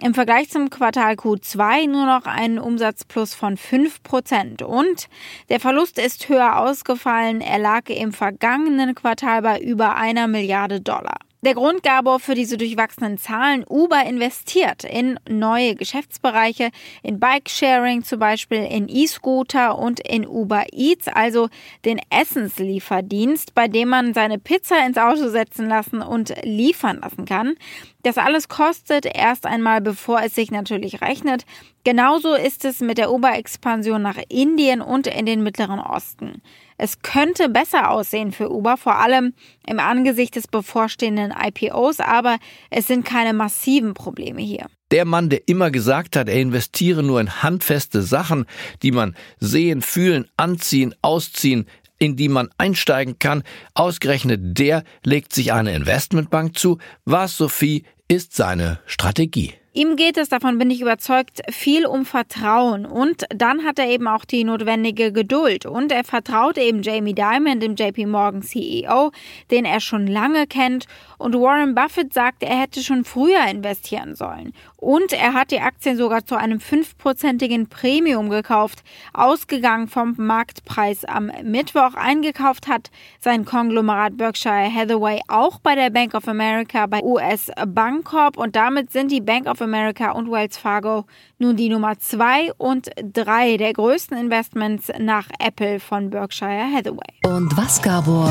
Im 0.00 0.12
Vergleich 0.12 0.50
zum 0.50 0.70
Quartal 0.70 1.14
Q2 1.14 1.88
nur 1.88 2.04
noch 2.06 2.26
einen 2.26 2.58
Umsatzplus 2.58 3.34
von 3.34 3.56
5 3.56 4.02
Prozent. 4.02 4.62
Und 4.62 5.08
der 5.48 5.60
Verlust 5.60 5.98
ist 5.98 6.28
höher 6.28 6.58
ausgefallen. 6.58 7.40
Er 7.40 7.58
lag 7.58 7.88
im 7.88 8.12
vergangenen 8.12 8.96
Quartal 8.96 9.42
bei 9.42 9.60
über 9.60 9.94
einer 9.94 10.26
Milliarde 10.26 10.80
Dollar. 10.80 11.18
Der 11.44 11.52
Grund, 11.52 11.82
Gabor, 11.82 12.20
für 12.20 12.34
diese 12.34 12.56
durchwachsenen 12.56 13.18
Zahlen, 13.18 13.66
Uber 13.68 14.02
investiert 14.06 14.82
in 14.82 15.20
neue 15.28 15.74
Geschäftsbereiche, 15.74 16.70
in 17.02 17.20
Bike-Sharing 17.20 18.02
zum 18.02 18.18
Beispiel, 18.18 18.64
in 18.64 18.88
E-Scooter 18.88 19.76
und 19.78 20.00
in 20.00 20.26
Uber 20.26 20.64
Eats, 20.72 21.06
also 21.06 21.50
den 21.84 22.00
Essenslieferdienst, 22.08 23.54
bei 23.54 23.68
dem 23.68 23.90
man 23.90 24.14
seine 24.14 24.38
Pizza 24.38 24.86
ins 24.86 24.96
Auto 24.96 25.28
setzen 25.28 25.68
lassen 25.68 26.00
und 26.00 26.32
liefern 26.44 27.00
lassen 27.02 27.26
kann. 27.26 27.56
Das 28.02 28.16
alles 28.16 28.48
kostet 28.48 29.04
erst 29.04 29.44
einmal, 29.44 29.82
bevor 29.82 30.22
es 30.22 30.34
sich 30.34 30.50
natürlich 30.50 31.02
rechnet. 31.02 31.44
Genauso 31.84 32.32
ist 32.32 32.64
es 32.64 32.80
mit 32.80 32.96
der 32.96 33.12
Uber-Expansion 33.12 34.00
nach 34.00 34.16
Indien 34.30 34.80
und 34.80 35.06
in 35.06 35.26
den 35.26 35.42
Mittleren 35.42 35.80
Osten. 35.80 36.40
Es 36.76 37.02
könnte 37.02 37.48
besser 37.48 37.90
aussehen 37.90 38.32
für 38.32 38.50
Uber, 38.50 38.76
vor 38.76 38.96
allem 38.98 39.32
im 39.66 39.78
Angesicht 39.78 40.36
des 40.36 40.48
bevorstehenden 40.48 41.32
IPOs, 41.32 42.00
aber 42.00 42.38
es 42.70 42.86
sind 42.86 43.04
keine 43.04 43.32
massiven 43.32 43.94
Probleme 43.94 44.40
hier. 44.40 44.66
Der 44.90 45.04
Mann, 45.04 45.28
der 45.28 45.48
immer 45.48 45.70
gesagt 45.70 46.16
hat, 46.16 46.28
er 46.28 46.40
investiere 46.40 47.02
nur 47.02 47.20
in 47.20 47.42
handfeste 47.42 48.02
Sachen, 48.02 48.46
die 48.82 48.92
man 48.92 49.16
sehen, 49.38 49.82
fühlen, 49.82 50.28
anziehen, 50.36 50.94
ausziehen, 51.02 51.66
in 51.98 52.16
die 52.16 52.28
man 52.28 52.48
einsteigen 52.58 53.18
kann, 53.18 53.44
ausgerechnet 53.74 54.58
der 54.58 54.84
legt 55.04 55.32
sich 55.32 55.52
eine 55.52 55.74
Investmentbank 55.74 56.58
zu. 56.58 56.78
Was, 57.04 57.36
Sophie, 57.36 57.84
ist 58.08 58.34
seine 58.34 58.80
Strategie? 58.86 59.54
Ihm 59.76 59.96
geht 59.96 60.16
es, 60.18 60.28
davon 60.28 60.56
bin 60.56 60.70
ich 60.70 60.80
überzeugt, 60.80 61.42
viel 61.50 61.84
um 61.84 62.04
Vertrauen. 62.04 62.86
Und 62.86 63.24
dann 63.34 63.64
hat 63.64 63.80
er 63.80 63.88
eben 63.88 64.06
auch 64.06 64.24
die 64.24 64.44
notwendige 64.44 65.10
Geduld. 65.10 65.66
Und 65.66 65.90
er 65.90 66.04
vertraut 66.04 66.58
eben 66.58 66.82
Jamie 66.82 67.12
Dimon, 67.12 67.58
dem 67.58 67.74
JP 67.74 68.06
Morgan 68.06 68.42
CEO, 68.42 69.10
den 69.50 69.64
er 69.64 69.80
schon 69.80 70.06
lange 70.06 70.46
kennt. 70.46 70.86
Und 71.18 71.34
Warren 71.34 71.74
Buffett 71.74 72.14
sagt, 72.14 72.44
er 72.44 72.60
hätte 72.60 72.84
schon 72.84 73.04
früher 73.04 73.44
investieren 73.50 74.14
sollen. 74.14 74.52
Und 74.76 75.12
er 75.12 75.32
hat 75.32 75.50
die 75.50 75.60
Aktien 75.60 75.96
sogar 75.96 76.24
zu 76.24 76.36
einem 76.36 76.60
fünfprozentigen 76.60 77.68
Premium 77.68 78.28
gekauft, 78.28 78.84
ausgegangen 79.12 79.88
vom 79.88 80.14
Marktpreis 80.18 81.04
am 81.04 81.32
Mittwoch. 81.42 81.94
Eingekauft 81.94 82.68
hat 82.68 82.90
sein 83.18 83.44
Konglomerat 83.44 84.18
Berkshire 84.18 84.72
Hathaway 84.72 85.20
auch 85.26 85.58
bei 85.58 85.74
der 85.74 85.90
Bank 85.90 86.14
of 86.14 86.28
America, 86.28 86.86
bei 86.86 87.02
US 87.02 87.50
Bancorp. 87.66 88.36
Und 88.36 88.54
damit 88.54 88.92
sind 88.92 89.10
die 89.10 89.22
Bank 89.22 89.46
of 89.46 89.62
America 89.64 90.12
und 90.12 90.30
Wells 90.30 90.56
Fargo 90.56 91.04
nun 91.38 91.56
die 91.56 91.68
Nummer 91.68 91.98
zwei 91.98 92.52
und 92.58 92.90
drei 93.12 93.56
der 93.56 93.72
größten 93.72 94.16
Investments 94.16 94.92
nach 94.98 95.28
Apple 95.38 95.80
von 95.80 96.10
Berkshire 96.10 96.70
Hathaway. 96.72 97.14
Und 97.24 97.56
was, 97.56 97.82
Gabor, 97.82 98.30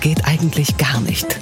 geht 0.00 0.24
eigentlich 0.26 0.76
gar 0.76 1.00
nicht? 1.00 1.38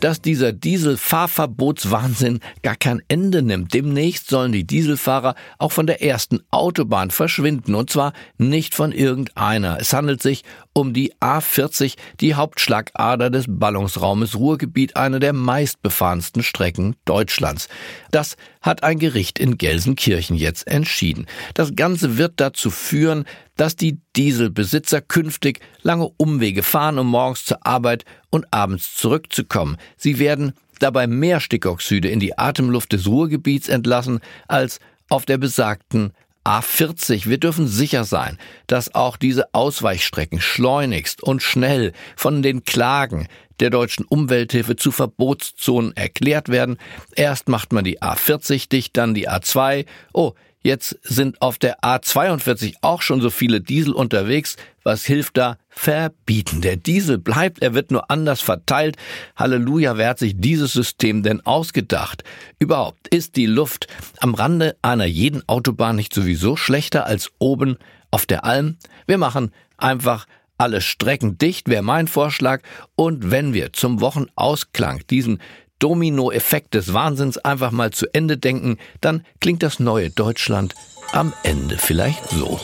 dass 0.00 0.20
dieser 0.20 0.52
Dieselfahrverbotswahnsinn 0.52 2.40
gar 2.62 2.76
kein 2.76 3.02
Ende 3.08 3.42
nimmt. 3.42 3.74
Demnächst 3.74 4.28
sollen 4.28 4.52
die 4.52 4.66
Dieselfahrer 4.66 5.34
auch 5.58 5.72
von 5.72 5.86
der 5.86 6.02
ersten 6.02 6.40
Autobahn 6.50 7.10
verschwinden, 7.10 7.74
und 7.74 7.90
zwar 7.90 8.12
nicht 8.36 8.74
von 8.74 8.92
irgendeiner. 8.92 9.78
Es 9.80 9.92
handelt 9.92 10.22
sich 10.22 10.44
um 10.72 10.92
die 10.92 11.12
A40, 11.20 11.96
die 12.20 12.34
Hauptschlagader 12.34 13.30
des 13.30 13.46
Ballungsraumes 13.48 14.36
Ruhrgebiet, 14.36 14.96
eine 14.96 15.20
der 15.20 15.32
meistbefahrensten 15.32 16.42
Strecken 16.42 16.96
Deutschlands. 17.04 17.68
Das 18.10 18.36
hat 18.60 18.82
ein 18.82 18.98
Gericht 18.98 19.38
in 19.38 19.58
Gelsenkirchen 19.58 20.36
jetzt 20.36 20.66
entschieden. 20.66 21.26
Das 21.54 21.76
Ganze 21.76 22.18
wird 22.18 22.34
dazu 22.36 22.70
führen, 22.70 23.24
dass 23.56 23.76
die 23.76 23.98
Dieselbesitzer 24.16 25.00
künftig 25.00 25.60
lange 25.82 26.08
Umwege 26.16 26.62
fahren, 26.62 26.98
um 26.98 27.08
morgens 27.08 27.44
zur 27.44 27.66
Arbeit 27.66 28.04
und 28.30 28.46
abends 28.52 28.94
zurückzukommen. 28.94 29.76
Sie 29.96 30.18
werden 30.18 30.52
dabei 30.78 31.06
mehr 31.06 31.40
Stickoxide 31.40 32.08
in 32.08 32.20
die 32.20 32.38
Atemluft 32.38 32.92
des 32.92 33.06
Ruhrgebiets 33.06 33.68
entlassen 33.68 34.20
als 34.46 34.80
auf 35.08 35.24
der 35.24 35.38
besagten 35.38 36.12
A40. 36.48 37.28
Wir 37.28 37.36
dürfen 37.36 37.68
sicher 37.68 38.04
sein, 38.04 38.38
dass 38.68 38.94
auch 38.94 39.18
diese 39.18 39.52
Ausweichstrecken 39.52 40.40
schleunigst 40.40 41.22
und 41.22 41.42
schnell 41.42 41.92
von 42.16 42.40
den 42.40 42.64
Klagen 42.64 43.28
der 43.60 43.68
deutschen 43.68 44.06
Umwelthilfe 44.06 44.74
zu 44.76 44.90
Verbotszonen 44.90 45.94
erklärt 45.94 46.48
werden. 46.48 46.78
Erst 47.14 47.50
macht 47.50 47.74
man 47.74 47.84
die 47.84 48.00
A40 48.00 48.70
dicht, 48.70 48.96
dann 48.96 49.12
die 49.12 49.28
A2. 49.28 49.84
Oh, 50.14 50.32
Jetzt 50.62 50.98
sind 51.02 51.40
auf 51.40 51.58
der 51.58 51.80
A42 51.80 52.74
auch 52.80 53.00
schon 53.00 53.20
so 53.20 53.30
viele 53.30 53.60
Diesel 53.60 53.92
unterwegs. 53.92 54.56
Was 54.82 55.04
hilft 55.04 55.36
da? 55.36 55.56
Verbieten. 55.68 56.60
Der 56.60 56.76
Diesel 56.76 57.18
bleibt, 57.18 57.62
er 57.62 57.74
wird 57.74 57.92
nur 57.92 58.10
anders 58.10 58.40
verteilt. 58.40 58.96
Halleluja, 59.36 59.96
wer 59.96 60.08
hat 60.08 60.18
sich 60.18 60.34
dieses 60.36 60.72
System 60.72 61.22
denn 61.22 61.44
ausgedacht? 61.46 62.24
Überhaupt 62.58 63.06
ist 63.08 63.36
die 63.36 63.46
Luft 63.46 63.86
am 64.18 64.34
Rande 64.34 64.76
einer 64.82 65.06
jeden 65.06 65.48
Autobahn 65.48 65.96
nicht 65.96 66.12
sowieso 66.12 66.56
schlechter 66.56 67.06
als 67.06 67.30
oben 67.38 67.78
auf 68.10 68.26
der 68.26 68.44
Alm? 68.44 68.76
Wir 69.06 69.18
machen 69.18 69.52
einfach 69.76 70.26
alle 70.58 70.80
Strecken 70.80 71.38
dicht, 71.38 71.68
wäre 71.68 71.82
mein 71.82 72.08
Vorschlag. 72.08 72.62
Und 72.96 73.30
wenn 73.30 73.54
wir 73.54 73.72
zum 73.72 74.00
Wochenausklang 74.00 75.02
diesen 75.08 75.40
Dominoeffekt 75.78 76.74
des 76.74 76.92
Wahnsinns 76.92 77.38
einfach 77.38 77.70
mal 77.70 77.90
zu 77.90 78.06
Ende 78.12 78.36
denken, 78.36 78.78
dann 79.00 79.24
klingt 79.40 79.62
das 79.62 79.80
neue 79.80 80.10
Deutschland 80.10 80.74
am 81.12 81.32
Ende 81.42 81.78
vielleicht 81.78 82.28
so. 82.30 82.60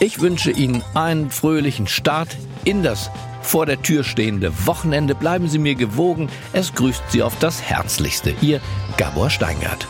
Ich 0.00 0.20
wünsche 0.20 0.50
Ihnen 0.50 0.82
einen 0.94 1.30
fröhlichen 1.30 1.86
Start 1.86 2.36
in 2.64 2.82
das 2.82 3.10
vor 3.42 3.66
der 3.66 3.82
Tür 3.82 4.04
stehende 4.04 4.66
Wochenende. 4.66 5.14
Bleiben 5.14 5.48
Sie 5.48 5.58
mir 5.58 5.74
gewogen. 5.74 6.28
Es 6.52 6.74
grüßt 6.74 7.02
Sie 7.08 7.22
auf 7.22 7.38
das 7.38 7.62
Herzlichste. 7.62 8.34
Ihr 8.40 8.60
Gabor 8.96 9.30
Steingart. 9.30 9.86